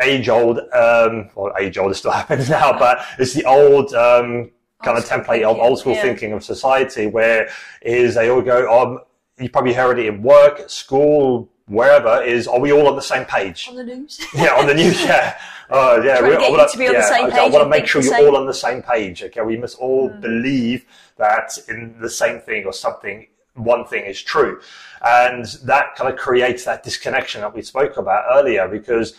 age-old, 0.00 0.60
um, 0.72 1.28
well, 1.34 1.52
age-old, 1.60 1.92
it 1.92 1.96
still 1.96 2.12
happens 2.22 2.48
now, 2.48 2.78
but 2.78 3.04
it's 3.18 3.34
the 3.34 3.44
old 3.44 3.92
um, 3.92 4.50
kind 4.82 4.96
of 4.96 5.04
template 5.04 5.42
of 5.42 5.58
old 5.58 5.80
school 5.80 5.92
yeah. 5.92 6.00
thinking 6.00 6.32
of 6.32 6.42
society, 6.42 7.08
where 7.08 7.50
is 7.82 8.14
they 8.14 8.30
all 8.30 8.40
go, 8.40 8.66
um, 8.72 9.00
you 9.38 9.50
probably 9.50 9.74
heard 9.74 9.98
it 9.98 10.06
in 10.06 10.22
work, 10.22 10.60
at 10.60 10.70
school, 10.70 11.46
wherever, 11.70 12.20
is 12.22 12.46
are 12.46 12.60
we 12.60 12.72
all 12.72 12.88
on 12.88 12.96
the 12.96 13.02
same 13.02 13.24
page? 13.24 13.68
On 13.70 13.76
the 13.76 13.84
news. 13.84 14.20
yeah, 14.34 14.54
on 14.54 14.66
the 14.66 14.74
news, 14.74 15.00
yeah. 15.02 15.40
Oh, 15.70 16.02
yeah. 16.02 16.18
Trying 16.18 16.32
to 16.32 16.36
I 16.36 16.40
get 16.40 16.50
you 16.50 16.56
wanna- 16.56 16.68
to 16.68 16.78
be 16.78 16.88
on 16.88 16.94
the 16.94 17.02
same 17.02 17.30
page 17.30 17.38
I 17.38 17.48
want 17.48 17.64
to 17.64 17.68
make 17.68 17.86
sure 17.86 18.02
you're 18.02 18.12
same. 18.12 18.26
All 18.26 18.36
on 18.36 18.46
the 18.46 18.54
same 18.54 18.82
page. 18.82 19.22
Okay, 19.22 19.40
we 19.40 19.56
must 19.56 19.78
all 19.78 20.08
hmm. 20.10 20.20
believe 20.20 20.84
that 21.16 21.56
in 21.68 21.94
the 22.00 22.10
same 22.10 22.40
thing 22.40 22.64
or 22.66 22.72
something, 22.72 23.28
one 23.54 23.84
thing 23.86 24.04
is 24.04 24.20
true, 24.20 24.60
and 25.02 25.44
that 25.64 25.94
kind 25.96 26.12
of 26.12 26.18
creates 26.18 26.64
that 26.64 26.82
disconnection 26.82 27.40
that 27.40 27.54
we 27.54 27.62
spoke 27.62 27.96
about 27.96 28.24
earlier. 28.32 28.68
Because 28.68 29.14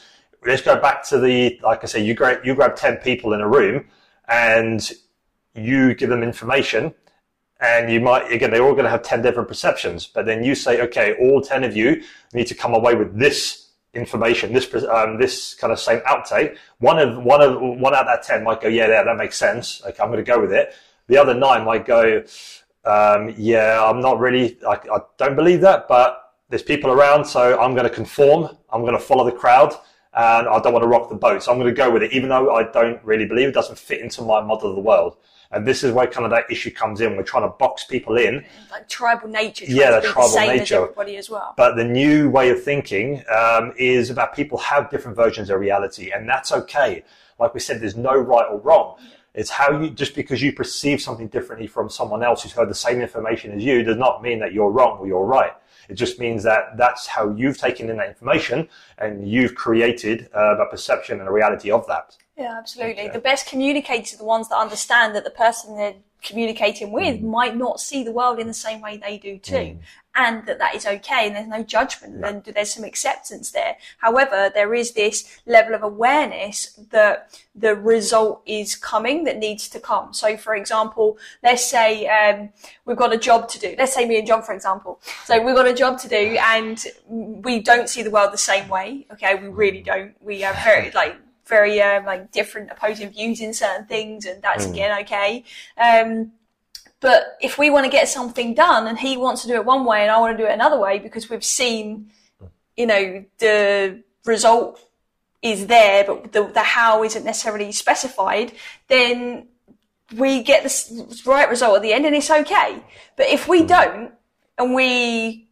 let's 0.46 0.62
go 0.62 0.80
back 0.80 1.04
to 1.10 1.20
the, 1.20 1.60
like 1.64 1.84
I 1.84 1.88
say, 1.88 2.04
you 2.04 2.14
grab 2.14 2.46
you 2.46 2.54
grab 2.54 2.76
ten 2.76 2.98
people 2.98 3.34
in 3.34 3.42
a 3.42 3.48
room, 3.48 3.86
and 4.28 4.92
you 5.56 5.96
give 5.96 6.10
them 6.10 6.24
information. 6.24 6.94
And 7.62 7.92
you 7.92 8.02
might, 8.02 8.32
again, 8.32 8.50
they're 8.50 8.64
all 8.64 8.74
going 8.74 8.86
to 8.86 8.90
have 8.90 9.04
10 9.04 9.22
different 9.22 9.48
perceptions, 9.48 10.08
but 10.08 10.26
then 10.26 10.44
you 10.44 10.56
say, 10.56 10.82
okay, 10.82 11.16
all 11.20 11.42
10 11.42 11.64
of 11.64 11.78
you 11.78 12.02
need 12.34 12.48
to 12.48 12.56
come 12.56 12.74
away 12.74 12.96
with 12.96 13.18
this 13.18 13.70
information, 13.94 14.52
this, 14.52 14.74
um, 14.90 15.20
this 15.20 15.54
kind 15.54 15.72
of 15.72 15.80
same 15.80 16.00
outtake. 16.02 16.58
One 16.80 16.98
of, 16.98 17.24
one 17.24 17.42
of, 17.42 17.62
one 17.62 17.94
out 17.94 18.02
of 18.02 18.08
that 18.08 18.24
10 18.24 18.44
might 18.44 18.62
go, 18.62 18.68
yeah, 18.68 18.88
yeah, 18.88 19.04
that 19.04 19.16
makes 19.16 19.38
sense. 19.38 19.82
Okay, 19.86 20.02
I'm 20.02 20.10
going 20.10 20.24
to 20.24 20.32
go 20.32 20.42
with 20.42 20.52
it. 20.52 20.74
The 21.08 21.18
other 21.18 21.36
nine 21.36 21.64
might 21.64 21.86
go, 21.86 22.24
um, 22.84 23.34
yeah, 23.38 23.84
I'm 23.84 24.02
not 24.02 24.20
really, 24.20 24.58
I, 24.68 24.80
I 24.92 25.00
don't 25.18 25.36
believe 25.36 25.62
that, 25.62 25.88
but 25.88 26.34
there's 26.50 26.64
people 26.64 26.90
around, 26.90 27.26
so 27.26 27.60
I'm 27.60 27.76
going 27.76 27.88
to 27.88 27.94
conform. 27.94 28.58
I'm 28.74 28.82
going 28.82 28.94
to 28.94 29.00
follow 29.00 29.24
the 29.24 29.32
crowd 29.32 29.74
and 30.14 30.48
I 30.48 30.60
don't 30.60 30.74
want 30.74 30.84
to 30.84 30.88
rock 30.88 31.10
the 31.10 31.16
boat. 31.16 31.44
So 31.44 31.52
I'm 31.52 31.60
going 31.60 31.74
to 31.74 31.76
go 31.76 31.92
with 31.92 32.04
it, 32.04 32.12
even 32.12 32.30
though 32.30 32.54
I 32.54 32.64
don't 32.64 33.02
really 33.04 33.26
believe 33.26 33.48
it 33.48 33.54
doesn't 33.54 33.78
fit 33.78 34.02
into 34.02 34.22
my 34.22 34.42
model 34.42 34.70
of 34.70 34.76
the 34.76 34.82
world. 34.82 35.18
And 35.52 35.68
this 35.68 35.84
is 35.84 35.92
where 35.92 36.08
kind 36.08 36.26
of 36.26 36.32
that 36.32 36.50
issue 36.50 36.72
comes 36.72 37.02
in. 37.02 37.18
We're 37.18 37.24
trying 37.24 37.44
to 37.44 37.56
box 37.56 37.84
people 37.84 38.18
in, 38.18 38.46
like 38.72 38.88
tribal 38.88 39.28
nature. 39.28 39.66
Yeah, 39.68 40.00
the 40.00 40.08
tribal 40.08 40.30
the 40.30 40.36
same 40.36 40.48
nature. 40.50 40.64
as 40.64 40.82
everybody 40.84 41.18
as 41.18 41.30
well. 41.30 41.54
but 41.58 41.76
the 41.76 41.84
new 41.84 42.30
way 42.30 42.50
of 42.50 42.64
thinking 42.64 43.24
um, 43.30 43.74
is 43.78 44.10
about 44.10 44.34
people 44.34 44.58
have 44.60 44.90
different 44.90 45.18
versions 45.18 45.50
of 45.50 45.60
reality, 45.60 46.12
and 46.12 46.28
that's 46.28 46.52
okay. 46.52 47.04
Like 47.40 47.54
we 47.54 47.60
said, 47.60 47.82
there's 47.82 47.98
no 47.98 48.16
right 48.16 48.46
or 48.50 48.60
wrong. 48.60 48.98
It's 49.34 49.50
how 49.50 49.80
you 49.80 49.90
just 49.90 50.14
because 50.16 50.42
you 50.42 50.52
perceive 50.52 51.02
something 51.02 51.28
differently 51.28 51.68
from 51.68 51.90
someone 51.90 52.22
else 52.24 52.44
who's 52.44 52.52
heard 52.52 52.70
the 52.70 52.76
same 52.76 53.02
information 53.02 53.52
as 53.52 53.64
you 53.64 53.82
does 53.84 53.98
not 53.98 54.22
mean 54.22 54.40
that 54.40 54.54
you're 54.54 54.72
wrong 54.72 55.00
or 55.00 55.08
you're 55.08 55.26
right. 55.26 55.54
It 55.88 55.96
just 55.96 56.20
means 56.20 56.44
that 56.44 56.78
that's 56.78 57.08
how 57.08 57.30
you've 57.36 57.58
taken 57.58 57.90
in 57.90 57.98
that 57.98 58.08
information 58.08 58.70
and 58.98 59.28
you've 59.28 59.56
created 59.56 60.30
uh, 60.34 60.58
a 60.58 60.70
perception 60.70 61.20
and 61.20 61.28
a 61.28 61.32
reality 61.32 61.72
of 61.72 61.88
that. 61.88 62.18
Yeah, 62.38 62.56
absolutely. 62.58 63.10
The 63.10 63.20
best 63.20 63.48
communicators 63.48 64.14
are 64.14 64.18
the 64.18 64.24
ones 64.26 64.50
that 64.50 64.58
understand 64.58 65.16
that 65.16 65.24
the 65.24 65.30
person 65.32 65.76
they're 65.76 65.96
communicating 66.24 66.92
with 66.92 67.20
Mm. 67.20 67.24
might 67.24 67.56
not 67.58 67.80
see 67.80 68.04
the 68.04 68.12
world 68.12 68.40
in 68.40 68.48
the 68.48 68.54
same 68.54 68.80
way 68.80 68.96
they 68.98 69.18
do 69.18 69.38
too. 69.40 69.80
And 70.14 70.46
that 70.46 70.60
that 70.60 70.76
is 70.76 70.86
okay 70.86 71.26
and 71.28 71.36
there's 71.36 71.48
no 71.48 71.64
judgment 71.64 72.24
and 72.24 72.44
there's 72.44 72.74
some 72.74 72.84
acceptance 72.84 73.52
there. 73.52 73.78
However, 74.00 74.52
there 74.54 74.74
is 74.76 74.92
this 74.92 75.40
level 75.46 75.74
of 75.74 75.84
awareness 75.84 76.74
that 76.92 77.40
the 77.56 77.76
result 77.76 78.42
is 78.46 78.76
coming 78.76 79.24
that 79.24 79.38
needs 79.38 79.68
to 79.70 79.80
come. 79.80 80.14
So 80.14 80.38
for 80.38 80.54
example, 80.54 81.18
let's 81.42 81.66
say, 81.66 82.08
um, 82.08 82.50
we've 82.86 82.98
got 82.98 83.14
a 83.14 83.18
job 83.18 83.50
to 83.50 83.60
do. 83.60 83.76
Let's 83.78 83.94
say 83.94 84.06
me 84.08 84.18
and 84.20 84.28
Jon, 84.28 84.44
for 84.44 84.54
example. 84.54 85.02
So 85.26 85.42
we've 85.42 85.56
got 85.56 85.68
a 85.68 85.74
job 85.74 85.98
to 86.00 86.08
do 86.08 86.38
and 86.40 86.86
we 87.10 87.62
don't 87.62 87.90
see 87.90 88.04
the 88.04 88.12
world 88.12 88.32
the 88.32 88.38
same 88.38 88.68
way. 88.68 89.08
Okay. 89.14 89.36
We 89.36 89.48
really 89.48 89.82
don't. 89.82 90.14
We 90.22 90.44
are 90.44 90.54
very 90.64 90.92
like, 90.92 91.16
very 91.52 91.82
um, 91.82 92.06
like 92.06 92.32
different 92.32 92.72
opposing 92.72 93.10
views 93.10 93.42
in 93.42 93.54
certain 93.54 93.86
things, 93.86 94.26
and 94.26 94.42
that's 94.42 94.66
again 94.66 94.92
okay. 95.02 95.44
Um, 95.78 96.32
but 97.02 97.38
if 97.42 97.58
we 97.58 97.70
want 97.70 97.86
to 97.86 97.92
get 97.92 98.08
something 98.08 98.56
done, 98.56 98.88
and 98.88 98.98
he 98.98 99.18
wants 99.18 99.42
to 99.44 99.48
do 99.48 99.56
it 99.56 99.66
one 99.66 99.84
way, 99.86 100.02
and 100.02 100.10
I 100.10 100.20
want 100.20 100.38
to 100.38 100.44
do 100.44 100.50
it 100.50 100.54
another 100.54 100.80
way, 100.80 100.98
because 100.98 101.30
we've 101.30 101.44
seen, 101.44 102.12
you 102.78 102.88
know, 102.88 103.26
the 103.40 104.02
result 104.26 104.80
is 105.42 105.68
there, 105.68 106.04
but 106.06 106.32
the, 106.32 106.44
the 106.46 106.62
how 106.62 107.04
isn't 107.04 107.26
necessarily 107.26 107.72
specified, 107.72 108.54
then 108.88 109.48
we 110.16 110.44
get 110.44 110.64
the 110.64 111.22
right 111.26 111.50
result 111.50 111.76
at 111.76 111.82
the 111.82 111.94
end, 111.94 112.06
and 112.06 112.16
it's 112.16 112.32
okay. 112.32 112.82
But 113.18 113.28
if 113.28 113.48
we 113.48 113.66
don't, 113.66 114.14
and 114.58 114.74
we 114.74 115.50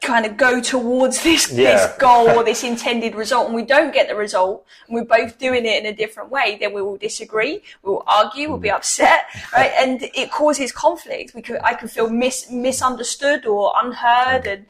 kind 0.00 0.24
of 0.24 0.36
go 0.36 0.60
towards 0.60 1.22
this 1.28 1.50
Yeah. 1.50 1.72
this 1.72 1.96
goal 1.98 2.30
or 2.30 2.44
this 2.44 2.62
intended 2.64 3.14
result 3.14 3.46
and 3.46 3.54
we 3.54 3.62
don't 3.64 3.92
get 3.92 4.08
the 4.08 4.14
result 4.14 4.64
and 4.86 4.94
we're 4.94 5.04
both 5.04 5.38
doing 5.38 5.66
it 5.66 5.84
in 5.84 5.86
a 5.86 5.92
different 5.92 6.30
way 6.30 6.56
then 6.60 6.72
we 6.72 6.82
will 6.82 6.96
disagree 6.96 7.62
we 7.82 7.90
will 7.90 8.04
argue 8.06 8.48
we'll 8.48 8.58
be 8.58 8.68
mm. 8.68 8.74
upset 8.76 9.26
right? 9.52 9.72
And 9.78 10.02
it 10.14 10.30
causes 10.30 10.72
conflict. 10.72 11.34
We 11.34 11.42
could 11.42 11.58
i 11.62 11.74
can 11.74 11.88
feel 11.88 12.10
mis- 12.10 12.50
misunderstood 12.50 13.46
or 13.46 13.72
unheard 13.82 14.46
and 14.46 14.66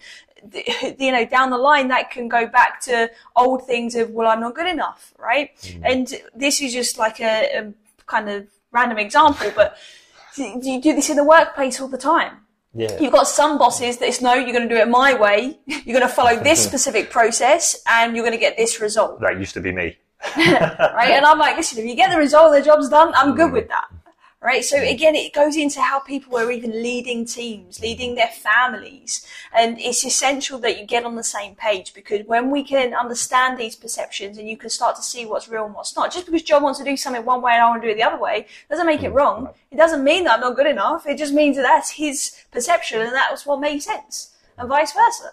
you 0.99 1.13
know 1.13 1.25
down 1.27 1.51
the 1.51 1.59
line 1.59 1.89
that 1.89 2.11
can 2.11 2.29
go 2.29 2.47
back 2.47 2.81
to 2.83 3.11
old 3.37 3.67
things 3.67 3.95
of 3.97 4.11
well 4.11 4.29
i'm 4.29 4.41
not 4.41 4.55
good 4.55 4.69
enough 4.69 5.13
right? 5.19 5.51
Mm. 5.57 5.83
And 5.91 6.15
this 6.35 6.61
is 6.61 6.73
just 6.73 6.97
like 6.99 7.21
a, 7.21 7.35
a 7.59 7.73
kind 8.07 8.29
of 8.31 8.47
random 8.73 8.99
example 8.99 9.53
but 9.55 9.77
do 10.37 10.71
you 10.71 10.81
do 10.81 10.95
this 10.95 11.11
in 11.11 11.17
the 11.17 11.25
workplace 11.25 11.81
all 11.81 11.89
the 11.89 11.99
time 11.99 12.35
Yeah. 12.75 13.01
You've 13.01 13.13
got 13.13 13.27
some 13.27 13.59
bosses 13.59 13.99
that 13.99 14.09
it's 14.09 14.21
no, 14.21 14.35
you're 14.35 14.53
going 14.53 14.69
to 14.69 14.75
do 14.75 14.81
it 14.81 14.89
my 14.89 15.15
way. 15.15 15.59
You're 15.67 15.99
going 15.99 16.07
to 16.07 16.09
follow 16.09 16.37
this 16.43 16.63
specific 16.69 17.11
process 17.11 17.81
and 17.89 18.15
you're 18.15 18.25
going 18.25 18.37
to 18.37 18.41
get 18.41 18.57
this 18.57 18.81
result. 18.81 19.21
That 19.21 19.39
used 19.39 19.55
to 19.55 19.61
be 19.61 19.73
me. 19.73 19.97
Right. 20.37 21.13
And 21.13 21.25
I'm 21.25 21.39
like, 21.39 21.57
listen, 21.57 21.79
if 21.79 21.87
you 21.87 21.95
get 21.95 22.11
the 22.11 22.19
result, 22.19 22.53
the 22.53 22.63
job's 22.63 22.89
done, 22.89 23.13
I'm 23.15 23.35
good 23.37 23.53
with 23.53 23.69
that. 23.69 23.87
Right. 24.41 24.65
So 24.65 24.81
again, 24.81 25.17
it 25.17 25.33
goes 25.33 25.57
into 25.57 25.81
how 25.81 25.99
people 25.99 26.39
are 26.39 26.53
even 26.53 26.71
leading 26.71 27.25
teams, 27.25 27.81
leading 27.81 28.15
their 28.15 28.29
families. 28.29 29.27
And 29.53 29.81
it's 29.81 30.05
essential 30.05 30.61
that 30.61 30.79
you 30.79 30.87
get 30.87 31.05
on 31.05 31.17
the 31.17 31.25
same 31.25 31.57
page 31.57 31.93
because 31.93 32.25
when 32.25 32.53
we 32.53 32.63
can 32.63 32.95
understand 32.95 33.59
these 33.59 33.75
perceptions 33.75 34.39
and 34.39 34.49
you 34.49 34.57
can 34.57 34.71
start 34.71 34.95
to 34.95 35.03
see 35.03 35.27
what's 35.27 35.49
real 35.49 35.67
and 35.67 35.75
what's 35.75 35.97
not, 35.97 36.13
just 36.13 36.27
because 36.27 36.45
Jon 36.45 36.63
wants 36.63 36.79
to 36.79 36.85
do 36.85 36.97
something 36.97 37.25
one 37.25 37.43
way 37.43 37.55
and 37.55 37.63
I 37.63 37.69
want 37.69 37.83
to 37.83 37.89
do 37.89 37.91
it 37.91 37.97
the 37.97 38.05
other 38.05 38.23
way, 38.23 38.47
doesn't 38.71 38.87
make 38.87 39.03
it 39.03 39.11
wrong. 39.11 39.49
It 39.73 39.77
doesn't 39.77 40.05
mean 40.05 40.23
that 40.25 40.35
I'm 40.35 40.41
not 40.41 40.55
good 40.55 40.69
enough. 40.69 41.05
It 41.09 41.19
just 41.19 41.35
means 41.35 41.57
that 41.57 41.63
that's 41.63 41.91
his 41.91 42.45
perception 42.53 43.01
and 43.01 43.13
that 43.13 43.33
was 43.33 43.45
what 43.45 43.59
made 43.59 43.83
sense 43.83 44.37
and 44.57 44.69
vice 44.69 44.93
versa. 44.93 45.33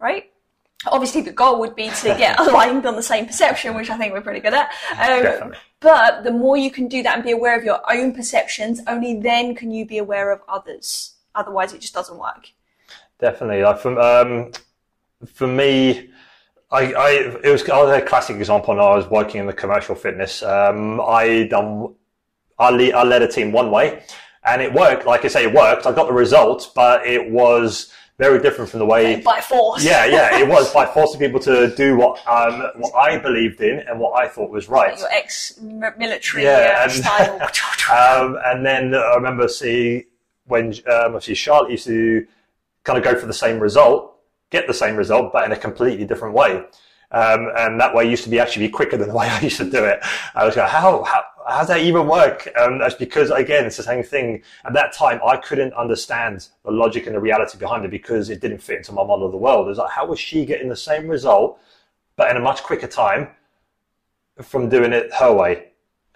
Right 0.00 0.32
obviously 0.86 1.20
the 1.20 1.32
goal 1.32 1.58
would 1.60 1.74
be 1.74 1.90
to 1.90 2.14
get 2.16 2.38
aligned 2.40 2.86
on 2.86 2.96
the 2.96 3.02
same 3.02 3.26
perception, 3.26 3.74
which 3.74 3.90
I 3.90 3.98
think 3.98 4.12
we're 4.12 4.20
pretty 4.20 4.40
good 4.40 4.54
at. 4.54 4.70
Um, 4.92 5.22
Definitely. 5.22 5.58
But 5.80 6.24
the 6.24 6.30
more 6.30 6.56
you 6.56 6.70
can 6.70 6.88
do 6.88 7.02
that 7.02 7.14
and 7.14 7.24
be 7.24 7.30
aware 7.30 7.56
of 7.56 7.64
your 7.64 7.80
own 7.90 8.12
perceptions, 8.12 8.80
only 8.86 9.20
then 9.20 9.54
can 9.54 9.70
you 9.70 9.86
be 9.86 9.98
aware 9.98 10.32
of 10.32 10.40
others. 10.48 11.14
Otherwise, 11.34 11.72
it 11.72 11.80
just 11.80 11.94
doesn't 11.94 12.18
work. 12.18 12.50
Definitely. 13.20 13.62
Like 13.62 13.78
for, 13.78 14.00
um, 14.00 14.52
for 15.26 15.46
me, 15.46 16.10
I, 16.70 16.92
I 16.92 17.10
it 17.44 17.50
was, 17.50 17.68
I 17.68 17.82
was 17.82 17.96
a 17.96 18.04
classic 18.04 18.36
example 18.36 18.74
when 18.74 18.84
I 18.84 18.94
was 18.94 19.06
working 19.08 19.40
in 19.40 19.46
the 19.46 19.52
commercial 19.52 19.94
fitness. 19.94 20.42
Um, 20.42 21.00
I 21.00 21.44
done 21.44 21.94
I, 22.58 22.70
lead, 22.70 22.92
I 22.94 23.04
led 23.04 23.22
a 23.22 23.28
team 23.28 23.52
one 23.52 23.70
way, 23.70 24.02
and 24.44 24.60
it 24.60 24.72
worked. 24.72 25.06
Like 25.06 25.24
I 25.24 25.28
say, 25.28 25.44
it 25.44 25.52
worked. 25.52 25.86
I 25.86 25.92
got 25.92 26.08
the 26.08 26.12
results, 26.12 26.66
but 26.66 27.06
it 27.06 27.30
was 27.30 27.92
very 28.18 28.40
different 28.40 28.68
from 28.70 28.80
the 28.80 28.86
way 28.86 29.20
by 29.20 29.40
force. 29.40 29.84
Yeah, 29.84 30.04
yeah, 30.04 30.38
it 30.38 30.46
was 30.48 30.72
by 30.74 30.84
forcing 30.86 31.20
people 31.20 31.40
to 31.40 31.74
do 31.76 31.96
what 31.96 32.18
um, 32.26 32.62
what 32.76 32.92
I 32.94 33.16
believed 33.18 33.60
in 33.60 33.78
and 33.78 33.98
what 33.98 34.18
I 34.20 34.28
thought 34.28 34.50
was 34.50 34.68
right. 34.68 34.98
Your 34.98 35.08
ex-military 35.10 36.42
Yeah, 36.44 36.78
uh, 36.80 36.82
and- 36.84 36.92
style. 36.92 37.40
Um, 37.90 38.36
and 38.44 38.66
then 38.66 38.94
I 38.94 39.14
remember 39.14 39.48
see 39.48 40.04
when 40.44 40.74
um, 40.92 41.14
obviously 41.14 41.34
Charlotte 41.34 41.70
used 41.70 41.86
to 41.86 42.26
kind 42.84 42.98
of 42.98 43.04
go 43.04 43.18
for 43.18 43.24
the 43.26 43.32
same 43.32 43.58
result, 43.58 44.14
get 44.50 44.66
the 44.66 44.74
same 44.74 44.94
result, 44.94 45.32
but 45.32 45.46
in 45.46 45.52
a 45.52 45.56
completely 45.56 46.04
different 46.04 46.34
way. 46.34 46.64
Um, 47.10 47.48
and 47.56 47.80
that 47.80 47.94
way 47.94 48.08
used 48.08 48.24
to 48.24 48.30
be 48.30 48.38
actually 48.38 48.66
be 48.66 48.72
quicker 48.72 48.96
than 48.96 49.08
the 49.08 49.14
way 49.20 49.28
I 49.28 49.40
used 49.40 49.56
to 49.58 49.70
do 49.70 49.84
it. 49.84 50.00
I 50.34 50.44
was 50.44 50.56
like, 50.56 50.68
how, 50.68 51.02
how, 51.04 51.22
how 51.46 51.58
does 51.58 51.68
that 51.68 51.80
even 51.80 52.06
work? 52.06 52.48
Um, 52.60 52.78
that's 52.78 52.94
because 52.94 53.30
again, 53.30 53.64
it's 53.64 53.76
the 53.76 53.82
same 53.82 54.02
thing. 54.02 54.42
At 54.64 54.74
that 54.74 54.92
time, 54.92 55.20
I 55.26 55.36
couldn't 55.36 55.72
understand 55.74 56.48
the 56.64 56.70
logic 56.70 57.06
and 57.06 57.14
the 57.14 57.20
reality 57.20 57.58
behind 57.58 57.84
it 57.84 57.90
because 57.90 58.28
it 58.30 58.40
didn't 58.40 58.58
fit 58.58 58.78
into 58.78 58.92
my 58.92 59.02
model 59.04 59.26
of 59.26 59.32
the 59.32 59.38
world. 59.38 59.66
It 59.66 59.70
was 59.70 59.78
like, 59.78 59.90
how 59.90 60.06
was 60.06 60.20
she 60.20 60.44
getting 60.44 60.68
the 60.68 60.76
same 60.76 61.08
result, 61.08 61.58
but 62.16 62.30
in 62.30 62.36
a 62.36 62.40
much 62.40 62.62
quicker 62.62 62.86
time 62.86 63.28
from 64.42 64.68
doing 64.68 64.92
it 64.92 65.12
her 65.14 65.32
way? 65.32 65.68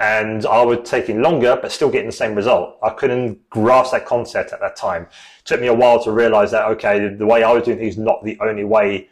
and 0.02 0.44
I 0.46 0.64
was 0.64 0.80
taking 0.82 1.22
longer, 1.22 1.56
but 1.62 1.70
still 1.70 1.88
getting 1.88 2.08
the 2.08 2.12
same 2.12 2.34
result. 2.34 2.76
I 2.82 2.90
couldn't 2.90 3.48
grasp 3.50 3.92
that 3.92 4.04
concept 4.04 4.52
at 4.52 4.58
that 4.58 4.74
time. 4.74 5.02
It 5.02 5.44
took 5.44 5.60
me 5.60 5.68
a 5.68 5.74
while 5.74 6.02
to 6.02 6.10
realize 6.10 6.50
that, 6.50 6.66
okay, 6.70 7.08
the 7.14 7.24
way 7.24 7.44
I 7.44 7.52
was 7.52 7.62
doing 7.62 7.78
things 7.78 7.94
is 7.94 7.98
not 7.98 8.24
the 8.24 8.36
only 8.40 8.64
way 8.64 9.08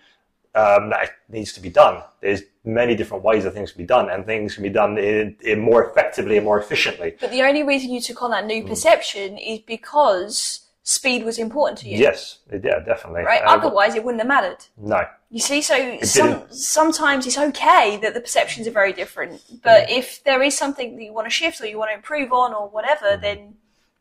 um, 0.54 0.90
that 0.90 1.11
needs 1.28 1.52
to 1.54 1.61
be 1.61 1.71
done. 1.71 2.02
There's 2.21 2.42
many 2.64 2.95
different 2.97 3.23
ways 3.25 3.45
that 3.45 3.52
things 3.52 3.73
can 3.73 3.83
be 3.83 3.87
done, 3.87 4.11
and 4.11 4.26
things 4.26 4.54
can 4.54 4.62
be 4.62 4.69
done 4.69 4.99
in, 4.99 5.37
in 5.42 5.61
more 5.61 5.88
effectively 5.88 6.37
and 6.37 6.45
more 6.45 6.59
efficiently. 6.61 7.14
but 7.21 7.30
the 7.30 7.42
only 7.42 7.62
reason 7.62 7.90
you 7.90 8.00
took 8.00 8.23
on 8.23 8.30
that 8.33 8.45
Mm. 8.45 8.49
new 8.49 8.64
perception 8.66 9.38
is 9.38 9.61
because 9.61 10.61
speed 10.83 11.25
was 11.25 11.38
important 11.38 11.78
to 11.78 11.88
you. 11.88 11.97
Yes, 11.99 12.38
yeah, 12.52 12.80
definitely. 12.80 13.23
Right? 13.23 13.42
Uh, 13.42 13.54
Otherwise, 13.57 13.95
it 13.95 14.02
wouldn't 14.04 14.21
have 14.23 14.28
mattered. 14.28 14.64
no. 14.76 15.02
You 15.33 15.38
see, 15.38 15.62
so 15.62 15.97
some, 16.02 16.42
sometimes 16.50 17.25
it's 17.25 17.38
okay 17.38 17.97
that 18.02 18.14
the 18.14 18.21
perceptions 18.21 18.66
are 18.66 18.73
very 18.73 18.92
different. 18.92 19.40
But 19.62 19.87
Mm. 19.87 19.99
if 19.99 20.25
there 20.25 20.42
is 20.42 20.59
something 20.59 20.97
that 20.97 21.02
you 21.04 21.12
want 21.12 21.26
to 21.26 21.30
shift 21.30 21.61
or 21.61 21.66
you 21.66 21.78
want 21.78 21.90
to 21.92 21.95
improve 21.95 22.33
on 22.33 22.52
or 22.52 22.66
whatever, 22.69 23.16
Mm. 23.16 23.21
then 23.23 23.38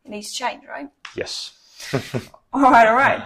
it 0.04 0.10
needs 0.10 0.32
to 0.32 0.38
change, 0.38 0.64
right? 0.66 0.88
Yes. 1.14 1.52
All 2.52 2.62
right, 2.62 2.88
all 2.88 2.94
right. 2.96 3.22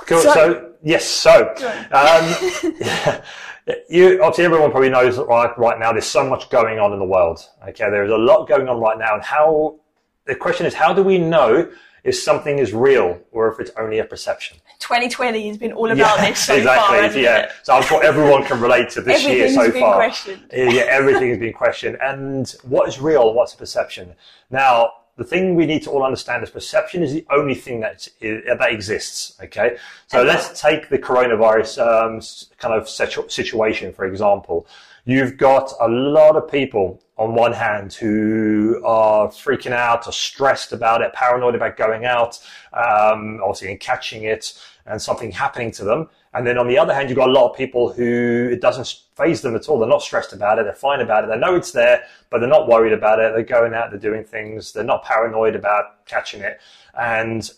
Cool. 0.00 0.20
So- 0.20 0.32
So, 0.34 0.72
yes, 0.82 1.04
so 1.04 1.48
um, 1.92 3.22
you 3.88 4.22
obviously 4.22 4.44
everyone 4.44 4.70
probably 4.70 4.90
knows 4.90 5.16
that 5.16 5.24
right 5.26 5.56
right 5.58 5.78
now 5.78 5.92
there's 5.92 6.06
so 6.06 6.28
much 6.28 6.48
going 6.50 6.78
on 6.78 6.92
in 6.92 6.98
the 6.98 7.04
world. 7.04 7.40
Okay, 7.68 7.90
there's 7.90 8.10
a 8.10 8.16
lot 8.16 8.46
going 8.46 8.68
on 8.68 8.78
right 8.80 8.98
now, 8.98 9.14
and 9.14 9.24
how 9.24 9.80
the 10.26 10.34
question 10.34 10.66
is 10.66 10.74
how 10.74 10.92
do 10.92 11.02
we 11.02 11.18
know 11.18 11.70
if 12.04 12.14
something 12.14 12.58
is 12.60 12.72
real 12.72 13.20
or 13.32 13.50
if 13.52 13.58
it's 13.58 13.72
only 13.78 13.98
a 13.98 14.04
perception? 14.04 14.56
2020 14.78 15.48
has 15.48 15.56
been 15.58 15.72
all 15.72 15.90
about 15.90 16.20
this 16.20 16.44
so 16.44 16.54
exactly. 16.54 16.98
far. 17.08 17.18
yeah, 17.18 17.38
it? 17.38 17.50
so 17.64 17.74
I'm 17.74 17.82
sure 17.82 18.02
everyone 18.04 18.44
can 18.44 18.60
relate 18.60 18.90
to 18.90 19.00
this 19.00 19.24
year 19.24 19.46
Everything's 19.46 19.66
so 19.66 19.72
been 19.72 19.80
far. 19.80 19.96
questioned. 19.96 20.42
Yeah, 20.52 20.82
everything 20.88 21.30
has 21.30 21.38
been 21.38 21.52
questioned. 21.52 21.96
And 22.00 22.48
what 22.62 22.88
is 22.88 23.00
real? 23.00 23.34
What's 23.34 23.54
a 23.54 23.56
perception? 23.56 24.14
Now, 24.50 24.90
the 25.16 25.24
thing 25.24 25.54
we 25.54 25.66
need 25.66 25.82
to 25.82 25.90
all 25.90 26.02
understand 26.04 26.42
is 26.42 26.50
perception 26.50 27.02
is 27.02 27.12
the 27.12 27.26
only 27.30 27.54
thing 27.54 27.80
that 27.80 28.08
that 28.20 28.68
exists. 28.70 29.36
Okay, 29.42 29.76
so 30.06 30.22
let's 30.22 30.60
take 30.60 30.88
the 30.88 30.98
coronavirus 30.98 31.78
um, 31.80 32.20
kind 32.58 32.74
of 32.74 32.88
situation 32.88 33.92
for 33.92 34.04
example. 34.04 34.66
You've 35.04 35.36
got 35.36 35.72
a 35.80 35.88
lot 35.88 36.34
of 36.36 36.50
people 36.50 37.00
on 37.16 37.34
one 37.34 37.52
hand 37.52 37.94
who 37.94 38.82
are 38.84 39.28
freaking 39.28 39.72
out, 39.72 40.06
or 40.06 40.12
stressed 40.12 40.72
about 40.72 41.00
it, 41.00 41.12
paranoid 41.12 41.54
about 41.54 41.76
going 41.76 42.04
out, 42.04 42.38
um, 42.72 43.40
obviously 43.42 43.70
and 43.70 43.80
catching 43.80 44.24
it, 44.24 44.52
and 44.84 45.00
something 45.00 45.30
happening 45.30 45.70
to 45.72 45.84
them. 45.84 46.08
And 46.36 46.46
then 46.46 46.58
on 46.58 46.68
the 46.68 46.76
other 46.76 46.92
hand, 46.92 47.08
you've 47.08 47.16
got 47.16 47.30
a 47.30 47.32
lot 47.32 47.50
of 47.50 47.56
people 47.56 47.90
who 47.90 48.50
it 48.52 48.60
doesn't 48.60 49.00
phase 49.16 49.40
them 49.40 49.56
at 49.56 49.70
all. 49.70 49.78
They're 49.78 49.88
not 49.88 50.02
stressed 50.02 50.34
about 50.34 50.58
it. 50.58 50.64
They're 50.64 50.74
fine 50.74 51.00
about 51.00 51.24
it. 51.24 51.28
They 51.28 51.38
know 51.38 51.54
it's 51.54 51.72
there, 51.72 52.04
but 52.28 52.40
they're 52.40 52.48
not 52.48 52.68
worried 52.68 52.92
about 52.92 53.18
it. 53.20 53.32
They're 53.32 53.42
going 53.42 53.72
out. 53.72 53.90
They're 53.90 53.98
doing 53.98 54.22
things. 54.22 54.74
They're 54.74 54.84
not 54.84 55.02
paranoid 55.02 55.56
about 55.56 56.04
catching 56.04 56.42
it. 56.42 56.60
And 56.92 57.50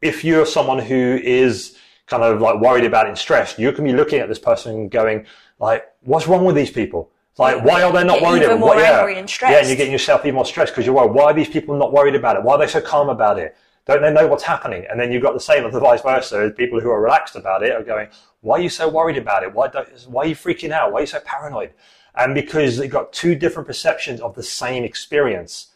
if 0.00 0.24
you're 0.24 0.46
someone 0.46 0.78
who 0.78 1.20
is 1.22 1.76
kind 2.06 2.22
of 2.22 2.40
like 2.40 2.58
worried 2.60 2.84
about 2.84 3.04
it 3.04 3.10
and 3.10 3.18
stressed, 3.18 3.58
you 3.58 3.70
can 3.72 3.84
be 3.84 3.92
looking 3.92 4.20
at 4.20 4.28
this 4.28 4.38
person 4.38 4.74
and 4.74 4.90
going 4.90 5.26
like, 5.58 5.84
what's 6.00 6.26
wrong 6.26 6.46
with 6.46 6.56
these 6.56 6.70
people? 6.70 7.10
Like, 7.36 7.62
why 7.62 7.82
are 7.82 7.92
they 7.92 8.04
not 8.04 8.22
worried 8.22 8.42
about 8.42 8.58
more 8.58 8.74
yeah. 8.76 9.00
angry 9.00 9.18
and 9.18 9.28
Yeah, 9.42 9.58
and 9.58 9.68
you're 9.68 9.76
getting 9.76 9.92
yourself 9.92 10.22
even 10.22 10.34
more 10.34 10.46
stressed 10.46 10.72
because 10.72 10.86
you're 10.86 10.94
worried. 10.94 11.12
Why 11.12 11.24
are 11.24 11.34
these 11.34 11.48
people 11.48 11.76
not 11.76 11.92
worried 11.92 12.14
about 12.14 12.36
it? 12.36 12.42
Why 12.42 12.54
are 12.54 12.58
they 12.58 12.66
so 12.66 12.80
calm 12.80 13.10
about 13.10 13.38
it? 13.38 13.54
Don't 13.88 14.02
they 14.02 14.12
know 14.12 14.26
what's 14.26 14.44
happening? 14.44 14.84
And 14.90 15.00
then 15.00 15.10
you've 15.10 15.22
got 15.22 15.32
the 15.32 15.40
same 15.40 15.64
of 15.64 15.72
the 15.72 15.80
vice 15.80 16.02
versa. 16.02 16.52
People 16.54 16.78
who 16.78 16.90
are 16.90 17.00
relaxed 17.00 17.36
about 17.36 17.62
it 17.62 17.72
are 17.72 17.82
going, 17.82 18.08
why 18.42 18.58
are 18.58 18.60
you 18.60 18.68
so 18.68 18.86
worried 18.86 19.16
about 19.16 19.42
it? 19.42 19.54
Why, 19.54 19.68
don't, 19.68 19.88
why 20.06 20.24
are 20.24 20.26
you 20.26 20.36
freaking 20.36 20.72
out? 20.72 20.92
Why 20.92 20.98
are 20.98 21.00
you 21.00 21.06
so 21.06 21.20
paranoid? 21.20 21.72
And 22.14 22.34
because 22.34 22.76
they've 22.76 22.90
got 22.90 23.14
two 23.14 23.34
different 23.34 23.66
perceptions 23.66 24.20
of 24.20 24.34
the 24.34 24.42
same 24.42 24.84
experience. 24.84 25.68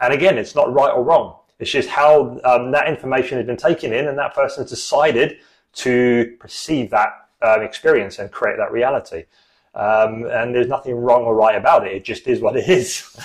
And 0.00 0.12
again, 0.12 0.36
it's 0.36 0.54
not 0.54 0.70
right 0.70 0.90
or 0.90 1.02
wrong. 1.02 1.38
It's 1.58 1.70
just 1.70 1.88
how 1.88 2.38
um, 2.44 2.72
that 2.72 2.88
information 2.88 3.38
has 3.38 3.46
been 3.46 3.56
taken 3.56 3.90
in 3.90 4.06
and 4.06 4.18
that 4.18 4.34
person 4.34 4.62
has 4.62 4.70
decided 4.70 5.38
to 5.76 6.36
perceive 6.38 6.90
that 6.90 7.08
um, 7.40 7.62
experience 7.62 8.18
and 8.18 8.30
create 8.30 8.58
that 8.58 8.70
reality. 8.70 9.24
Um, 9.74 10.26
and 10.26 10.54
there's 10.54 10.68
nothing 10.68 10.94
wrong 10.94 11.22
or 11.22 11.34
right 11.34 11.56
about 11.56 11.86
it. 11.86 11.94
It 11.94 12.04
just 12.04 12.26
is 12.26 12.40
what 12.40 12.54
it 12.54 12.68
is. 12.68 13.16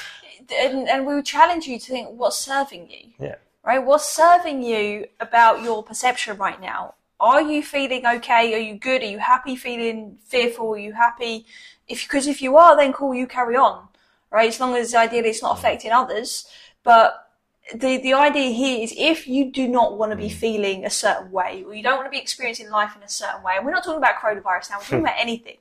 And, 0.58 0.88
and 0.88 1.06
we 1.06 1.16
would 1.16 1.26
challenge 1.26 1.66
you 1.66 1.80
to 1.80 1.86
think 1.86 2.10
what's 2.12 2.38
serving 2.38 2.90
you. 2.90 3.12
yeah. 3.20 3.36
Right? 3.64 3.84
What's 3.84 4.06
serving 4.06 4.64
you 4.64 5.08
about 5.20 5.62
your 5.62 5.84
perception 5.84 6.38
right 6.38 6.60
now? 6.60 6.96
Are 7.20 7.42
you 7.42 7.62
feeling 7.62 8.06
okay? 8.06 8.54
Are 8.56 8.58
you 8.58 8.76
good? 8.76 9.04
Are 9.04 9.08
you 9.08 9.20
happy? 9.20 9.56
Feeling 9.56 10.18
fearful? 10.26 10.74
Are 10.74 10.78
you 10.78 10.94
happy? 10.94 11.46
If 11.88 12.04
because 12.04 12.26
if 12.26 12.42
you 12.42 12.58
are, 12.58 12.76
then 12.76 12.94
cool, 12.94 13.14
you 13.14 13.28
carry 13.28 13.56
on, 13.56 13.88
right? 14.32 14.48
As 14.48 14.60
long 14.60 14.76
as 14.76 14.96
ideally 14.96 15.30
it's 15.30 15.44
not 15.44 15.56
mm. 15.56 15.60
affecting 15.60 15.92
others. 15.92 16.48
But 16.84 17.32
the 17.76 17.98
the 17.98 18.14
idea 18.14 18.50
here 18.50 18.84
is 18.84 18.94
if 18.98 19.28
you 19.28 19.52
do 19.52 19.68
not 19.68 19.98
want 19.98 20.12
to 20.12 20.16
be 20.16 20.30
mm. 20.30 20.34
feeling 20.34 20.84
a 20.84 20.90
certain 20.90 21.32
way, 21.32 21.64
or 21.66 21.76
you 21.76 21.84
don't 21.84 21.98
want 21.98 22.08
to 22.08 22.12
be 22.12 22.18
experiencing 22.18 22.72
life 22.72 22.96
in 22.96 23.04
a 23.04 23.10
certain 23.10 23.44
way, 23.44 23.54
and 23.56 23.66
we're 23.66 23.72
not 23.72 23.84
talking 23.84 24.00
about 24.00 24.16
coronavirus 24.16 24.72
now, 24.72 24.78
we're 24.78 24.84
talking 24.84 25.00
about 25.06 25.20
anything, 25.20 25.58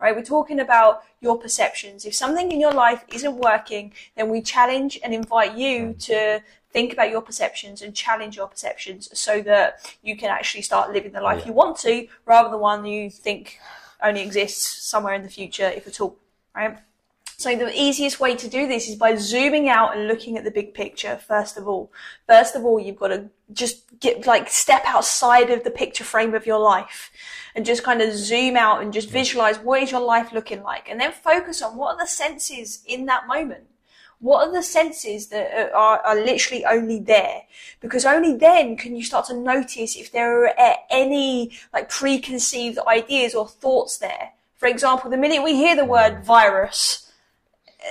right? 0.00 0.16
We're 0.16 0.24
talking 0.24 0.58
about 0.58 1.04
your 1.20 1.38
perceptions. 1.38 2.04
If 2.04 2.14
something 2.14 2.50
in 2.50 2.60
your 2.60 2.72
life 2.72 3.04
isn't 3.12 3.36
working, 3.36 3.92
then 4.16 4.30
we 4.30 4.42
challenge 4.42 4.98
and 5.04 5.14
invite 5.14 5.56
you 5.56 5.94
mm. 5.94 6.04
to 6.06 6.42
think 6.74 6.92
about 6.92 7.08
your 7.08 7.22
perceptions 7.22 7.80
and 7.80 7.94
challenge 7.94 8.36
your 8.36 8.48
perceptions 8.48 9.08
so 9.18 9.40
that 9.40 9.96
you 10.02 10.16
can 10.16 10.28
actually 10.28 10.60
start 10.60 10.92
living 10.92 11.12
the 11.12 11.20
life 11.20 11.46
you 11.46 11.52
want 11.52 11.78
to 11.78 12.06
rather 12.26 12.50
than 12.50 12.58
one 12.58 12.84
you 12.84 13.08
think 13.08 13.58
only 14.02 14.20
exists 14.20 14.82
somewhere 14.82 15.14
in 15.14 15.22
the 15.22 15.28
future, 15.30 15.68
if 15.68 15.86
at 15.86 16.00
all, 16.00 16.18
right? 16.54 16.76
So 17.36 17.54
the 17.56 17.70
easiest 17.80 18.20
way 18.20 18.34
to 18.36 18.48
do 18.48 18.66
this 18.66 18.88
is 18.88 18.96
by 18.96 19.14
zooming 19.16 19.68
out 19.68 19.96
and 19.96 20.08
looking 20.08 20.36
at 20.36 20.44
the 20.44 20.50
big 20.50 20.74
picture 20.74 21.16
first 21.16 21.56
of 21.56 21.66
all. 21.68 21.92
First 22.26 22.56
of 22.56 22.64
all, 22.64 22.80
you've 22.80 22.98
got 22.98 23.08
to 23.08 23.30
just 23.52 24.00
get 24.00 24.26
like 24.26 24.48
step 24.48 24.82
outside 24.84 25.50
of 25.50 25.62
the 25.62 25.70
picture 25.70 26.04
frame 26.04 26.34
of 26.34 26.46
your 26.46 26.58
life 26.58 27.10
and 27.54 27.64
just 27.64 27.84
kind 27.84 28.02
of 28.02 28.14
zoom 28.14 28.56
out 28.56 28.82
and 28.82 28.92
just 28.92 29.10
visualize 29.10 29.58
what 29.58 29.82
is 29.82 29.90
your 29.90 30.00
life 30.00 30.32
looking 30.32 30.62
like 30.62 30.88
and 30.88 31.00
then 31.00 31.12
focus 31.12 31.62
on 31.62 31.76
what 31.76 31.94
are 31.94 31.98
the 31.98 32.06
senses 32.06 32.82
in 32.86 33.06
that 33.06 33.26
moment. 33.28 33.64
What 34.24 34.48
are 34.48 34.52
the 34.54 34.62
senses 34.62 35.26
that 35.26 35.70
are, 35.74 35.98
are 35.98 36.16
literally 36.16 36.64
only 36.64 36.98
there? 36.98 37.42
Because 37.80 38.06
only 38.06 38.34
then 38.34 38.74
can 38.74 38.96
you 38.96 39.04
start 39.04 39.26
to 39.26 39.36
notice 39.36 39.96
if 39.96 40.10
there 40.12 40.46
are 40.46 40.76
any 40.88 41.52
like 41.74 41.90
preconceived 41.90 42.78
ideas 42.88 43.34
or 43.34 43.46
thoughts 43.46 43.98
there. 43.98 44.30
For 44.56 44.66
example, 44.66 45.10
the 45.10 45.18
minute 45.18 45.42
we 45.42 45.56
hear 45.56 45.76
the 45.76 45.84
word 45.84 46.14
mm. 46.14 46.24
virus, 46.24 47.12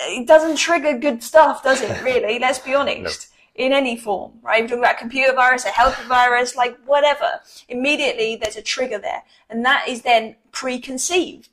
it 0.08 0.28
doesn't 0.28 0.56
trigger 0.56 0.98
good 0.98 1.22
stuff, 1.22 1.62
does 1.62 1.82
it? 1.82 2.02
Really? 2.04 2.40
Let's 2.40 2.58
be 2.58 2.74
honest. 2.74 3.28
In 3.54 3.72
any 3.72 3.96
form, 3.96 4.32
right? 4.42 4.64
We're 4.64 4.70
talking 4.70 4.84
about 4.84 4.98
computer 4.98 5.34
virus, 5.34 5.66
a 5.66 5.70
health 5.70 6.02
virus, 6.06 6.56
like 6.56 6.76
whatever. 6.86 7.42
Immediately, 7.70 8.38
there's 8.38 8.56
a 8.56 8.64
trigger 8.64 8.98
there, 8.98 9.22
and 9.48 9.64
that 9.64 9.88
is 9.88 10.02
then 10.02 10.38
preconceived, 10.52 11.53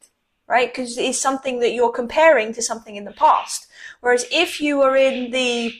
right? 0.50 0.68
Because 0.70 0.98
it's 0.98 1.20
something 1.20 1.60
that 1.60 1.72
you're 1.72 1.92
comparing 1.92 2.52
to 2.54 2.60
something 2.60 2.96
in 2.96 3.04
the 3.04 3.12
past. 3.12 3.68
Whereas 4.00 4.26
if 4.32 4.60
you 4.60 4.78
were 4.78 4.96
in 4.96 5.30
the 5.30 5.72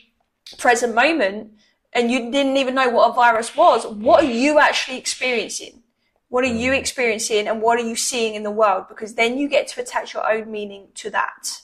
present 0.59 0.95
moment 0.95 1.51
and 1.93 2.09
you 2.09 2.31
didn't 2.31 2.57
even 2.57 2.77
know 2.77 2.89
what 2.89 3.11
a 3.11 3.13
virus 3.13 3.57
was, 3.57 3.85
what 3.85 4.23
are 4.23 4.31
you 4.31 4.61
actually 4.61 4.97
experiencing? 4.97 5.83
What 6.29 6.45
are 6.45 6.55
you 6.65 6.73
experiencing, 6.73 7.49
and 7.49 7.61
what 7.61 7.81
are 7.81 7.85
you 7.85 7.97
seeing 7.97 8.37
in 8.37 8.45
the 8.45 8.53
world? 8.53 8.85
Because 8.89 9.17
then 9.17 9.37
you 9.37 9.49
get 9.49 9.67
to 9.69 9.81
attach 9.81 10.15
your 10.15 10.25
own 10.33 10.49
meaning 10.49 10.87
to 10.95 11.11
that. 11.11 11.63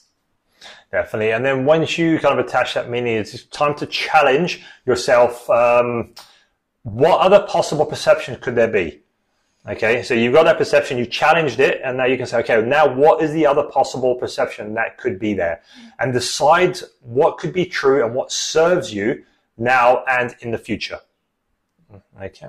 Definitely. 0.91 1.31
And 1.31 1.45
then 1.45 1.63
once 1.63 1.97
you 1.97 2.19
kind 2.19 2.37
of 2.37 2.45
attach 2.45 2.73
that 2.73 2.89
meaning, 2.89 3.15
it's 3.15 3.43
time 3.45 3.75
to 3.75 3.85
challenge 3.85 4.61
yourself. 4.85 5.49
Um, 5.49 6.13
what 6.83 7.21
other 7.21 7.47
possible 7.47 7.85
perceptions 7.85 8.39
could 8.41 8.55
there 8.55 8.67
be? 8.67 8.99
Okay, 9.67 10.01
so 10.01 10.13
you've 10.13 10.33
got 10.33 10.43
that 10.43 10.57
perception, 10.57 10.97
you 10.97 11.05
challenged 11.05 11.59
it, 11.59 11.81
and 11.83 11.97
now 11.97 12.05
you 12.05 12.15
can 12.15 12.25
say, 12.25 12.37
okay, 12.39 12.61
now 12.61 12.87
what 12.87 13.21
is 13.21 13.33
the 13.33 13.45
other 13.45 13.63
possible 13.63 14.15
perception 14.15 14.73
that 14.75 14.97
could 14.97 15.19
be 15.19 15.33
there? 15.33 15.61
And 15.99 16.13
decide 16.13 16.79
what 17.01 17.37
could 17.37 17.51
be 17.51 17.65
true 17.65 18.05
and 18.05 18.15
what 18.15 18.31
serves 18.31 18.93
you 18.93 19.25
now 19.57 20.05
and 20.07 20.33
in 20.39 20.51
the 20.51 20.57
future. 20.57 20.99
Mm, 21.93 22.01
okay. 22.23 22.47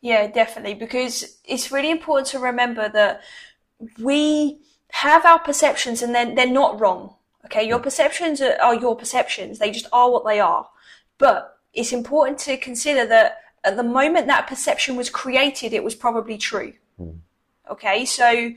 Yeah, 0.00 0.26
definitely, 0.26 0.74
because 0.74 1.38
it's 1.44 1.70
really 1.70 1.90
important 1.90 2.28
to 2.28 2.38
remember 2.38 2.88
that 2.88 3.20
we 3.98 4.60
have 4.92 5.26
our 5.26 5.40
perceptions 5.40 6.00
and 6.00 6.14
then 6.14 6.34
they're 6.34 6.46
not 6.46 6.80
wrong. 6.80 7.14
Okay, 7.44 7.68
your 7.68 7.78
mm. 7.78 7.82
perceptions 7.82 8.40
are, 8.40 8.56
are 8.62 8.74
your 8.74 8.96
perceptions, 8.96 9.58
they 9.58 9.70
just 9.70 9.88
are 9.92 10.10
what 10.10 10.24
they 10.24 10.40
are. 10.40 10.66
But 11.18 11.58
it's 11.74 11.92
important 11.92 12.38
to 12.38 12.56
consider 12.56 13.04
that 13.06 13.43
at 13.64 13.76
the 13.76 13.82
moment 13.82 14.26
that 14.26 14.46
perception 14.46 14.96
was 14.96 15.10
created, 15.10 15.72
it 15.72 15.82
was 15.82 15.94
probably 15.94 16.38
true. 16.38 16.74
Hmm. 16.98 17.18
Okay, 17.70 18.04
so 18.04 18.52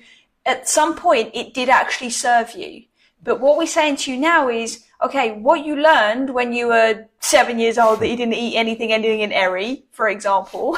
at 0.45 0.67
some 0.67 0.95
point 0.95 1.31
it 1.33 1.53
did 1.53 1.69
actually 1.69 2.09
serve 2.09 2.53
you. 2.55 2.83
But 3.23 3.39
what 3.39 3.57
we're 3.57 3.67
saying 3.67 3.97
to 3.97 4.11
you 4.11 4.19
now 4.19 4.49
is, 4.49 4.85
okay, 5.01 5.31
what 5.31 5.65
you 5.65 5.75
learned 5.75 6.33
when 6.33 6.53
you 6.53 6.67
were 6.67 7.05
seven 7.19 7.57
years 7.57 7.77
old 7.77 7.99
that 7.99 8.09
you 8.09 8.17
didn't 8.17 8.35
eat 8.35 8.57
anything 8.57 8.91
ending 8.91 9.21
in 9.21 9.31
erry, 9.31 9.85
for 9.91 10.09
example, 10.09 10.77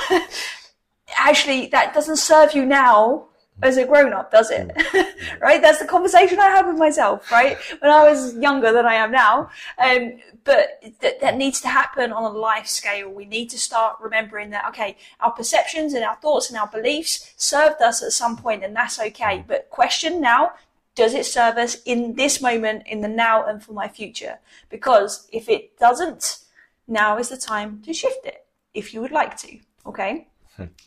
actually 1.17 1.67
that 1.67 1.93
doesn't 1.93 2.17
serve 2.17 2.53
you 2.53 2.65
now 2.65 3.28
as 3.61 3.77
a 3.77 3.85
grown 3.85 4.13
up, 4.13 4.31
does 4.31 4.51
it? 4.51 4.71
right? 5.41 5.61
That's 5.61 5.79
the 5.79 5.85
conversation 5.85 6.39
I 6.39 6.49
had 6.49 6.67
with 6.67 6.77
myself, 6.77 7.31
right? 7.31 7.57
When 7.79 7.91
I 7.91 8.09
was 8.09 8.35
younger 8.37 8.71
than 8.71 8.85
I 8.85 8.95
am 8.95 9.11
now. 9.11 9.49
Um, 9.77 10.19
but 10.43 10.81
th- 11.01 11.19
that 11.21 11.37
needs 11.37 11.61
to 11.61 11.67
happen 11.67 12.11
on 12.11 12.23
a 12.23 12.29
life 12.29 12.67
scale. 12.67 13.09
We 13.09 13.25
need 13.25 13.49
to 13.49 13.59
start 13.59 13.97
remembering 13.99 14.49
that, 14.51 14.67
okay, 14.69 14.97
our 15.19 15.31
perceptions 15.31 15.93
and 15.93 16.03
our 16.03 16.15
thoughts 16.15 16.49
and 16.49 16.57
our 16.57 16.67
beliefs 16.67 17.33
served 17.37 17.81
us 17.81 18.01
at 18.01 18.13
some 18.13 18.37
point 18.37 18.63
and 18.63 18.75
that's 18.75 18.99
okay. 18.99 19.43
But 19.47 19.69
question 19.69 20.21
now, 20.21 20.53
does 20.95 21.13
it 21.13 21.25
serve 21.25 21.57
us 21.57 21.77
in 21.85 22.15
this 22.15 22.41
moment, 22.41 22.83
in 22.87 23.01
the 23.01 23.07
now 23.07 23.45
and 23.45 23.63
for 23.63 23.73
my 23.73 23.87
future? 23.87 24.39
Because 24.69 25.27
if 25.31 25.47
it 25.47 25.77
doesn't, 25.77 26.39
now 26.87 27.17
is 27.17 27.29
the 27.29 27.37
time 27.37 27.81
to 27.85 27.93
shift 27.93 28.25
it 28.25 28.45
if 28.73 28.93
you 28.93 29.01
would 29.01 29.11
like 29.11 29.37
to. 29.37 29.59
Okay. 29.85 30.28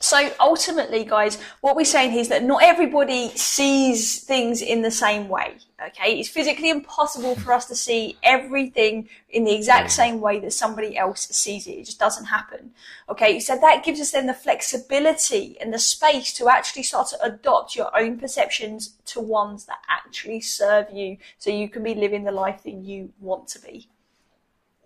So 0.00 0.30
ultimately, 0.40 1.04
guys, 1.04 1.38
what 1.60 1.76
we're 1.76 1.84
saying 1.84 2.12
here 2.12 2.20
is 2.20 2.28
that 2.28 2.42
not 2.42 2.62
everybody 2.62 3.28
sees 3.30 4.22
things 4.24 4.62
in 4.62 4.82
the 4.82 4.90
same 4.90 5.28
way. 5.28 5.56
Okay, 5.84 6.20
it's 6.20 6.28
physically 6.28 6.70
impossible 6.70 7.34
for 7.34 7.52
us 7.52 7.66
to 7.66 7.74
see 7.74 8.16
everything 8.22 9.08
in 9.30 9.44
the 9.44 9.52
exact 9.52 9.88
mm. 9.88 9.92
same 9.92 10.20
way 10.20 10.38
that 10.38 10.52
somebody 10.52 10.96
else 10.96 11.26
sees 11.28 11.66
it. 11.66 11.72
It 11.72 11.86
just 11.86 11.98
doesn't 11.98 12.26
happen. 12.26 12.70
Okay, 13.08 13.40
so 13.40 13.58
that 13.58 13.82
gives 13.84 14.00
us 14.00 14.12
then 14.12 14.26
the 14.26 14.34
flexibility 14.34 15.56
and 15.60 15.74
the 15.74 15.80
space 15.80 16.32
to 16.34 16.48
actually 16.48 16.84
start 16.84 17.08
to 17.08 17.22
adopt 17.24 17.74
your 17.74 17.96
own 17.98 18.18
perceptions 18.18 18.94
to 19.06 19.20
ones 19.20 19.64
that 19.66 19.78
actually 19.88 20.40
serve 20.40 20.86
you, 20.92 21.16
so 21.38 21.50
you 21.50 21.68
can 21.68 21.82
be 21.82 21.94
living 21.94 22.22
the 22.22 22.32
life 22.32 22.62
that 22.62 22.74
you 22.74 23.12
want 23.20 23.48
to 23.48 23.60
be. 23.60 23.88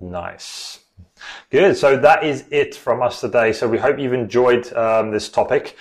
Nice. 0.00 0.80
Good. 1.50 1.76
So 1.76 1.96
that 1.96 2.24
is 2.24 2.44
it 2.50 2.74
from 2.74 3.02
us 3.02 3.20
today. 3.20 3.52
So 3.52 3.68
we 3.68 3.78
hope 3.78 3.98
you've 3.98 4.12
enjoyed 4.12 4.72
um, 4.74 5.10
this 5.10 5.28
topic. 5.28 5.76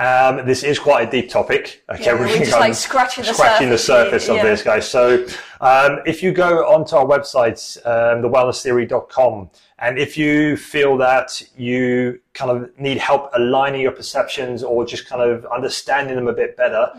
Um, 0.00 0.46
this 0.46 0.62
is 0.62 0.78
quite 0.78 1.06
a 1.06 1.10
deep 1.10 1.28
topic. 1.28 1.84
Okay, 1.90 2.04
Yeah, 2.04 2.14
we're 2.14 2.28
just, 2.28 2.52
like, 2.52 2.70
of 2.70 2.76
scratching 2.76 3.22
the 3.22 3.34
scratching 3.34 3.68
the 3.68 3.76
surface 3.76 4.24
surface 4.24 4.28
of 4.30 4.36
yeah. 4.36 4.44
this, 4.44 4.62
guys. 4.62 4.88
So 4.88 5.26
um, 5.60 5.98
if 6.06 6.22
you 6.22 6.32
go 6.32 6.66
onto 6.66 6.96
our 6.96 7.04
website, 7.04 7.76
um, 7.84 8.22
thewellnesstheory.com, 8.22 9.50
and 9.78 9.98
if 9.98 10.16
you 10.16 10.56
feel 10.56 10.96
that 10.96 11.42
you 11.54 12.18
kind 12.32 12.50
of 12.50 12.78
need 12.78 12.96
help 12.96 13.30
aligning 13.34 13.82
your 13.82 13.92
perceptions 13.92 14.62
or 14.62 14.86
just 14.86 15.06
kind 15.06 15.20
of 15.20 15.44
understanding 15.46 16.16
them 16.16 16.28
a 16.28 16.32
bit 16.32 16.56
better, 16.56 16.90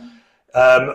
um, 0.54 0.94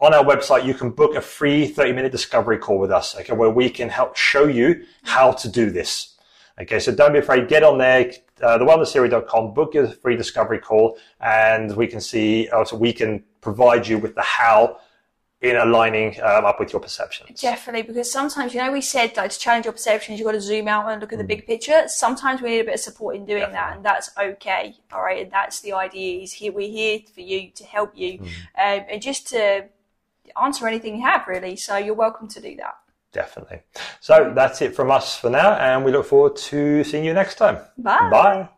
on 0.00 0.12
our 0.12 0.24
website, 0.24 0.64
you 0.64 0.74
can 0.74 0.90
book 0.90 1.14
a 1.14 1.20
free 1.20 1.66
30 1.66 1.92
minute 1.92 2.12
discovery 2.12 2.58
call 2.58 2.78
with 2.78 2.90
us, 2.90 3.16
okay, 3.16 3.32
where 3.32 3.50
we 3.50 3.70
can 3.70 3.88
help 3.88 4.16
show 4.16 4.46
you 4.46 4.84
how 5.04 5.32
to 5.32 5.48
do 5.48 5.70
this. 5.70 6.16
Okay, 6.60 6.78
so 6.78 6.94
don't 6.94 7.12
be 7.12 7.18
afraid. 7.18 7.48
Get 7.48 7.62
on 7.62 7.78
there, 7.78 8.12
uh, 8.42 8.58
thewellnesstheory.com, 8.58 9.54
book 9.54 9.74
your 9.74 9.88
free 9.88 10.16
discovery 10.16 10.58
call, 10.58 10.98
and 11.20 11.74
we 11.76 11.86
can 11.86 12.00
see, 12.00 12.48
uh, 12.48 12.64
so 12.64 12.76
we 12.76 12.92
can 12.92 13.22
provide 13.40 13.86
you 13.86 13.98
with 13.98 14.14
the 14.14 14.22
how 14.22 14.78
in 15.42 15.54
aligning 15.56 16.18
um, 16.22 16.46
up 16.46 16.58
with 16.58 16.72
your 16.72 16.80
perceptions. 16.80 17.40
Definitely, 17.40 17.82
because 17.82 18.10
sometimes, 18.10 18.54
you 18.54 18.60
know, 18.60 18.72
we 18.72 18.80
said 18.80 19.14
like 19.18 19.30
to 19.30 19.38
challenge 19.38 19.66
your 19.66 19.72
perceptions, 19.72 20.18
you've 20.18 20.26
got 20.26 20.32
to 20.32 20.40
zoom 20.40 20.66
out 20.66 20.90
and 20.90 21.00
look 21.00 21.12
at 21.12 21.18
the 21.18 21.24
big 21.24 21.46
picture. 21.46 21.84
Sometimes 21.88 22.40
we 22.40 22.50
need 22.50 22.60
a 22.60 22.64
bit 22.64 22.74
of 22.74 22.80
support 22.80 23.16
in 23.16 23.26
doing 23.26 23.52
that, 23.52 23.76
and 23.76 23.84
that's 23.84 24.10
okay. 24.18 24.74
All 24.92 25.02
right, 25.02 25.22
and 25.22 25.30
that's 25.30 25.60
the 25.60 25.74
idea. 25.74 26.22
Is 26.22 26.32
here 26.32 26.52
we're 26.52 26.70
here 26.70 27.00
for 27.14 27.20
you 27.20 27.50
to 27.50 27.64
help 27.64 27.92
you, 27.94 28.18
um, 28.22 28.86
and 28.90 29.02
just 29.02 29.26
to 29.28 29.66
answer 30.40 30.66
anything 30.66 30.96
you 30.96 31.02
have, 31.02 31.26
really. 31.26 31.56
So 31.56 31.76
you're 31.76 31.94
welcome 31.94 32.28
to 32.28 32.40
do 32.40 32.56
that. 32.56 32.74
Definitely. 33.12 33.60
So 34.00 34.32
that's 34.34 34.60
it 34.60 34.74
from 34.74 34.90
us 34.90 35.16
for 35.16 35.30
now, 35.30 35.54
and 35.54 35.84
we 35.84 35.92
look 35.92 36.06
forward 36.06 36.36
to 36.36 36.84
seeing 36.84 37.04
you 37.04 37.14
next 37.14 37.36
time. 37.36 37.58
Bye. 37.78 38.10
Bye. 38.10 38.48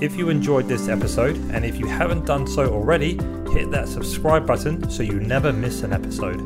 If 0.00 0.16
you 0.16 0.28
enjoyed 0.30 0.66
this 0.66 0.88
episode, 0.88 1.36
and 1.52 1.64
if 1.64 1.78
you 1.78 1.86
haven't 1.86 2.26
done 2.26 2.46
so 2.46 2.72
already, 2.72 3.12
hit 3.52 3.70
that 3.70 3.86
subscribe 3.86 4.46
button 4.46 4.90
so 4.90 5.04
you 5.04 5.20
never 5.20 5.52
miss 5.52 5.82
an 5.82 5.92
episode. 5.92 6.40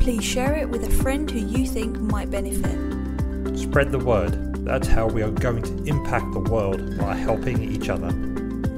Please 0.00 0.22
share 0.22 0.56
it 0.56 0.68
with 0.68 0.86
a 0.86 0.90
friend 1.02 1.30
who 1.30 1.38
you 1.38 1.66
think 1.66 1.98
might 1.98 2.30
benefit. 2.30 3.58
Spread 3.58 3.90
the 3.92 3.98
word. 3.98 4.64
That's 4.64 4.86
how 4.86 5.06
we 5.06 5.22
are 5.22 5.30
going 5.30 5.62
to 5.62 5.84
impact 5.84 6.32
the 6.32 6.40
world 6.40 6.98
by 6.98 7.14
helping 7.14 7.62
each 7.62 7.88
other. 7.88 8.10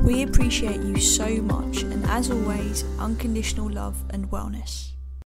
We 0.02 0.22
appreciate 0.22 0.80
you 0.80 0.98
so 0.98 1.28
much, 1.42 1.82
and 1.82 2.04
as 2.06 2.30
always, 2.30 2.84
unconditional 3.00 3.68
love 3.70 3.96
and 4.10 4.30
wellness. 4.30 4.91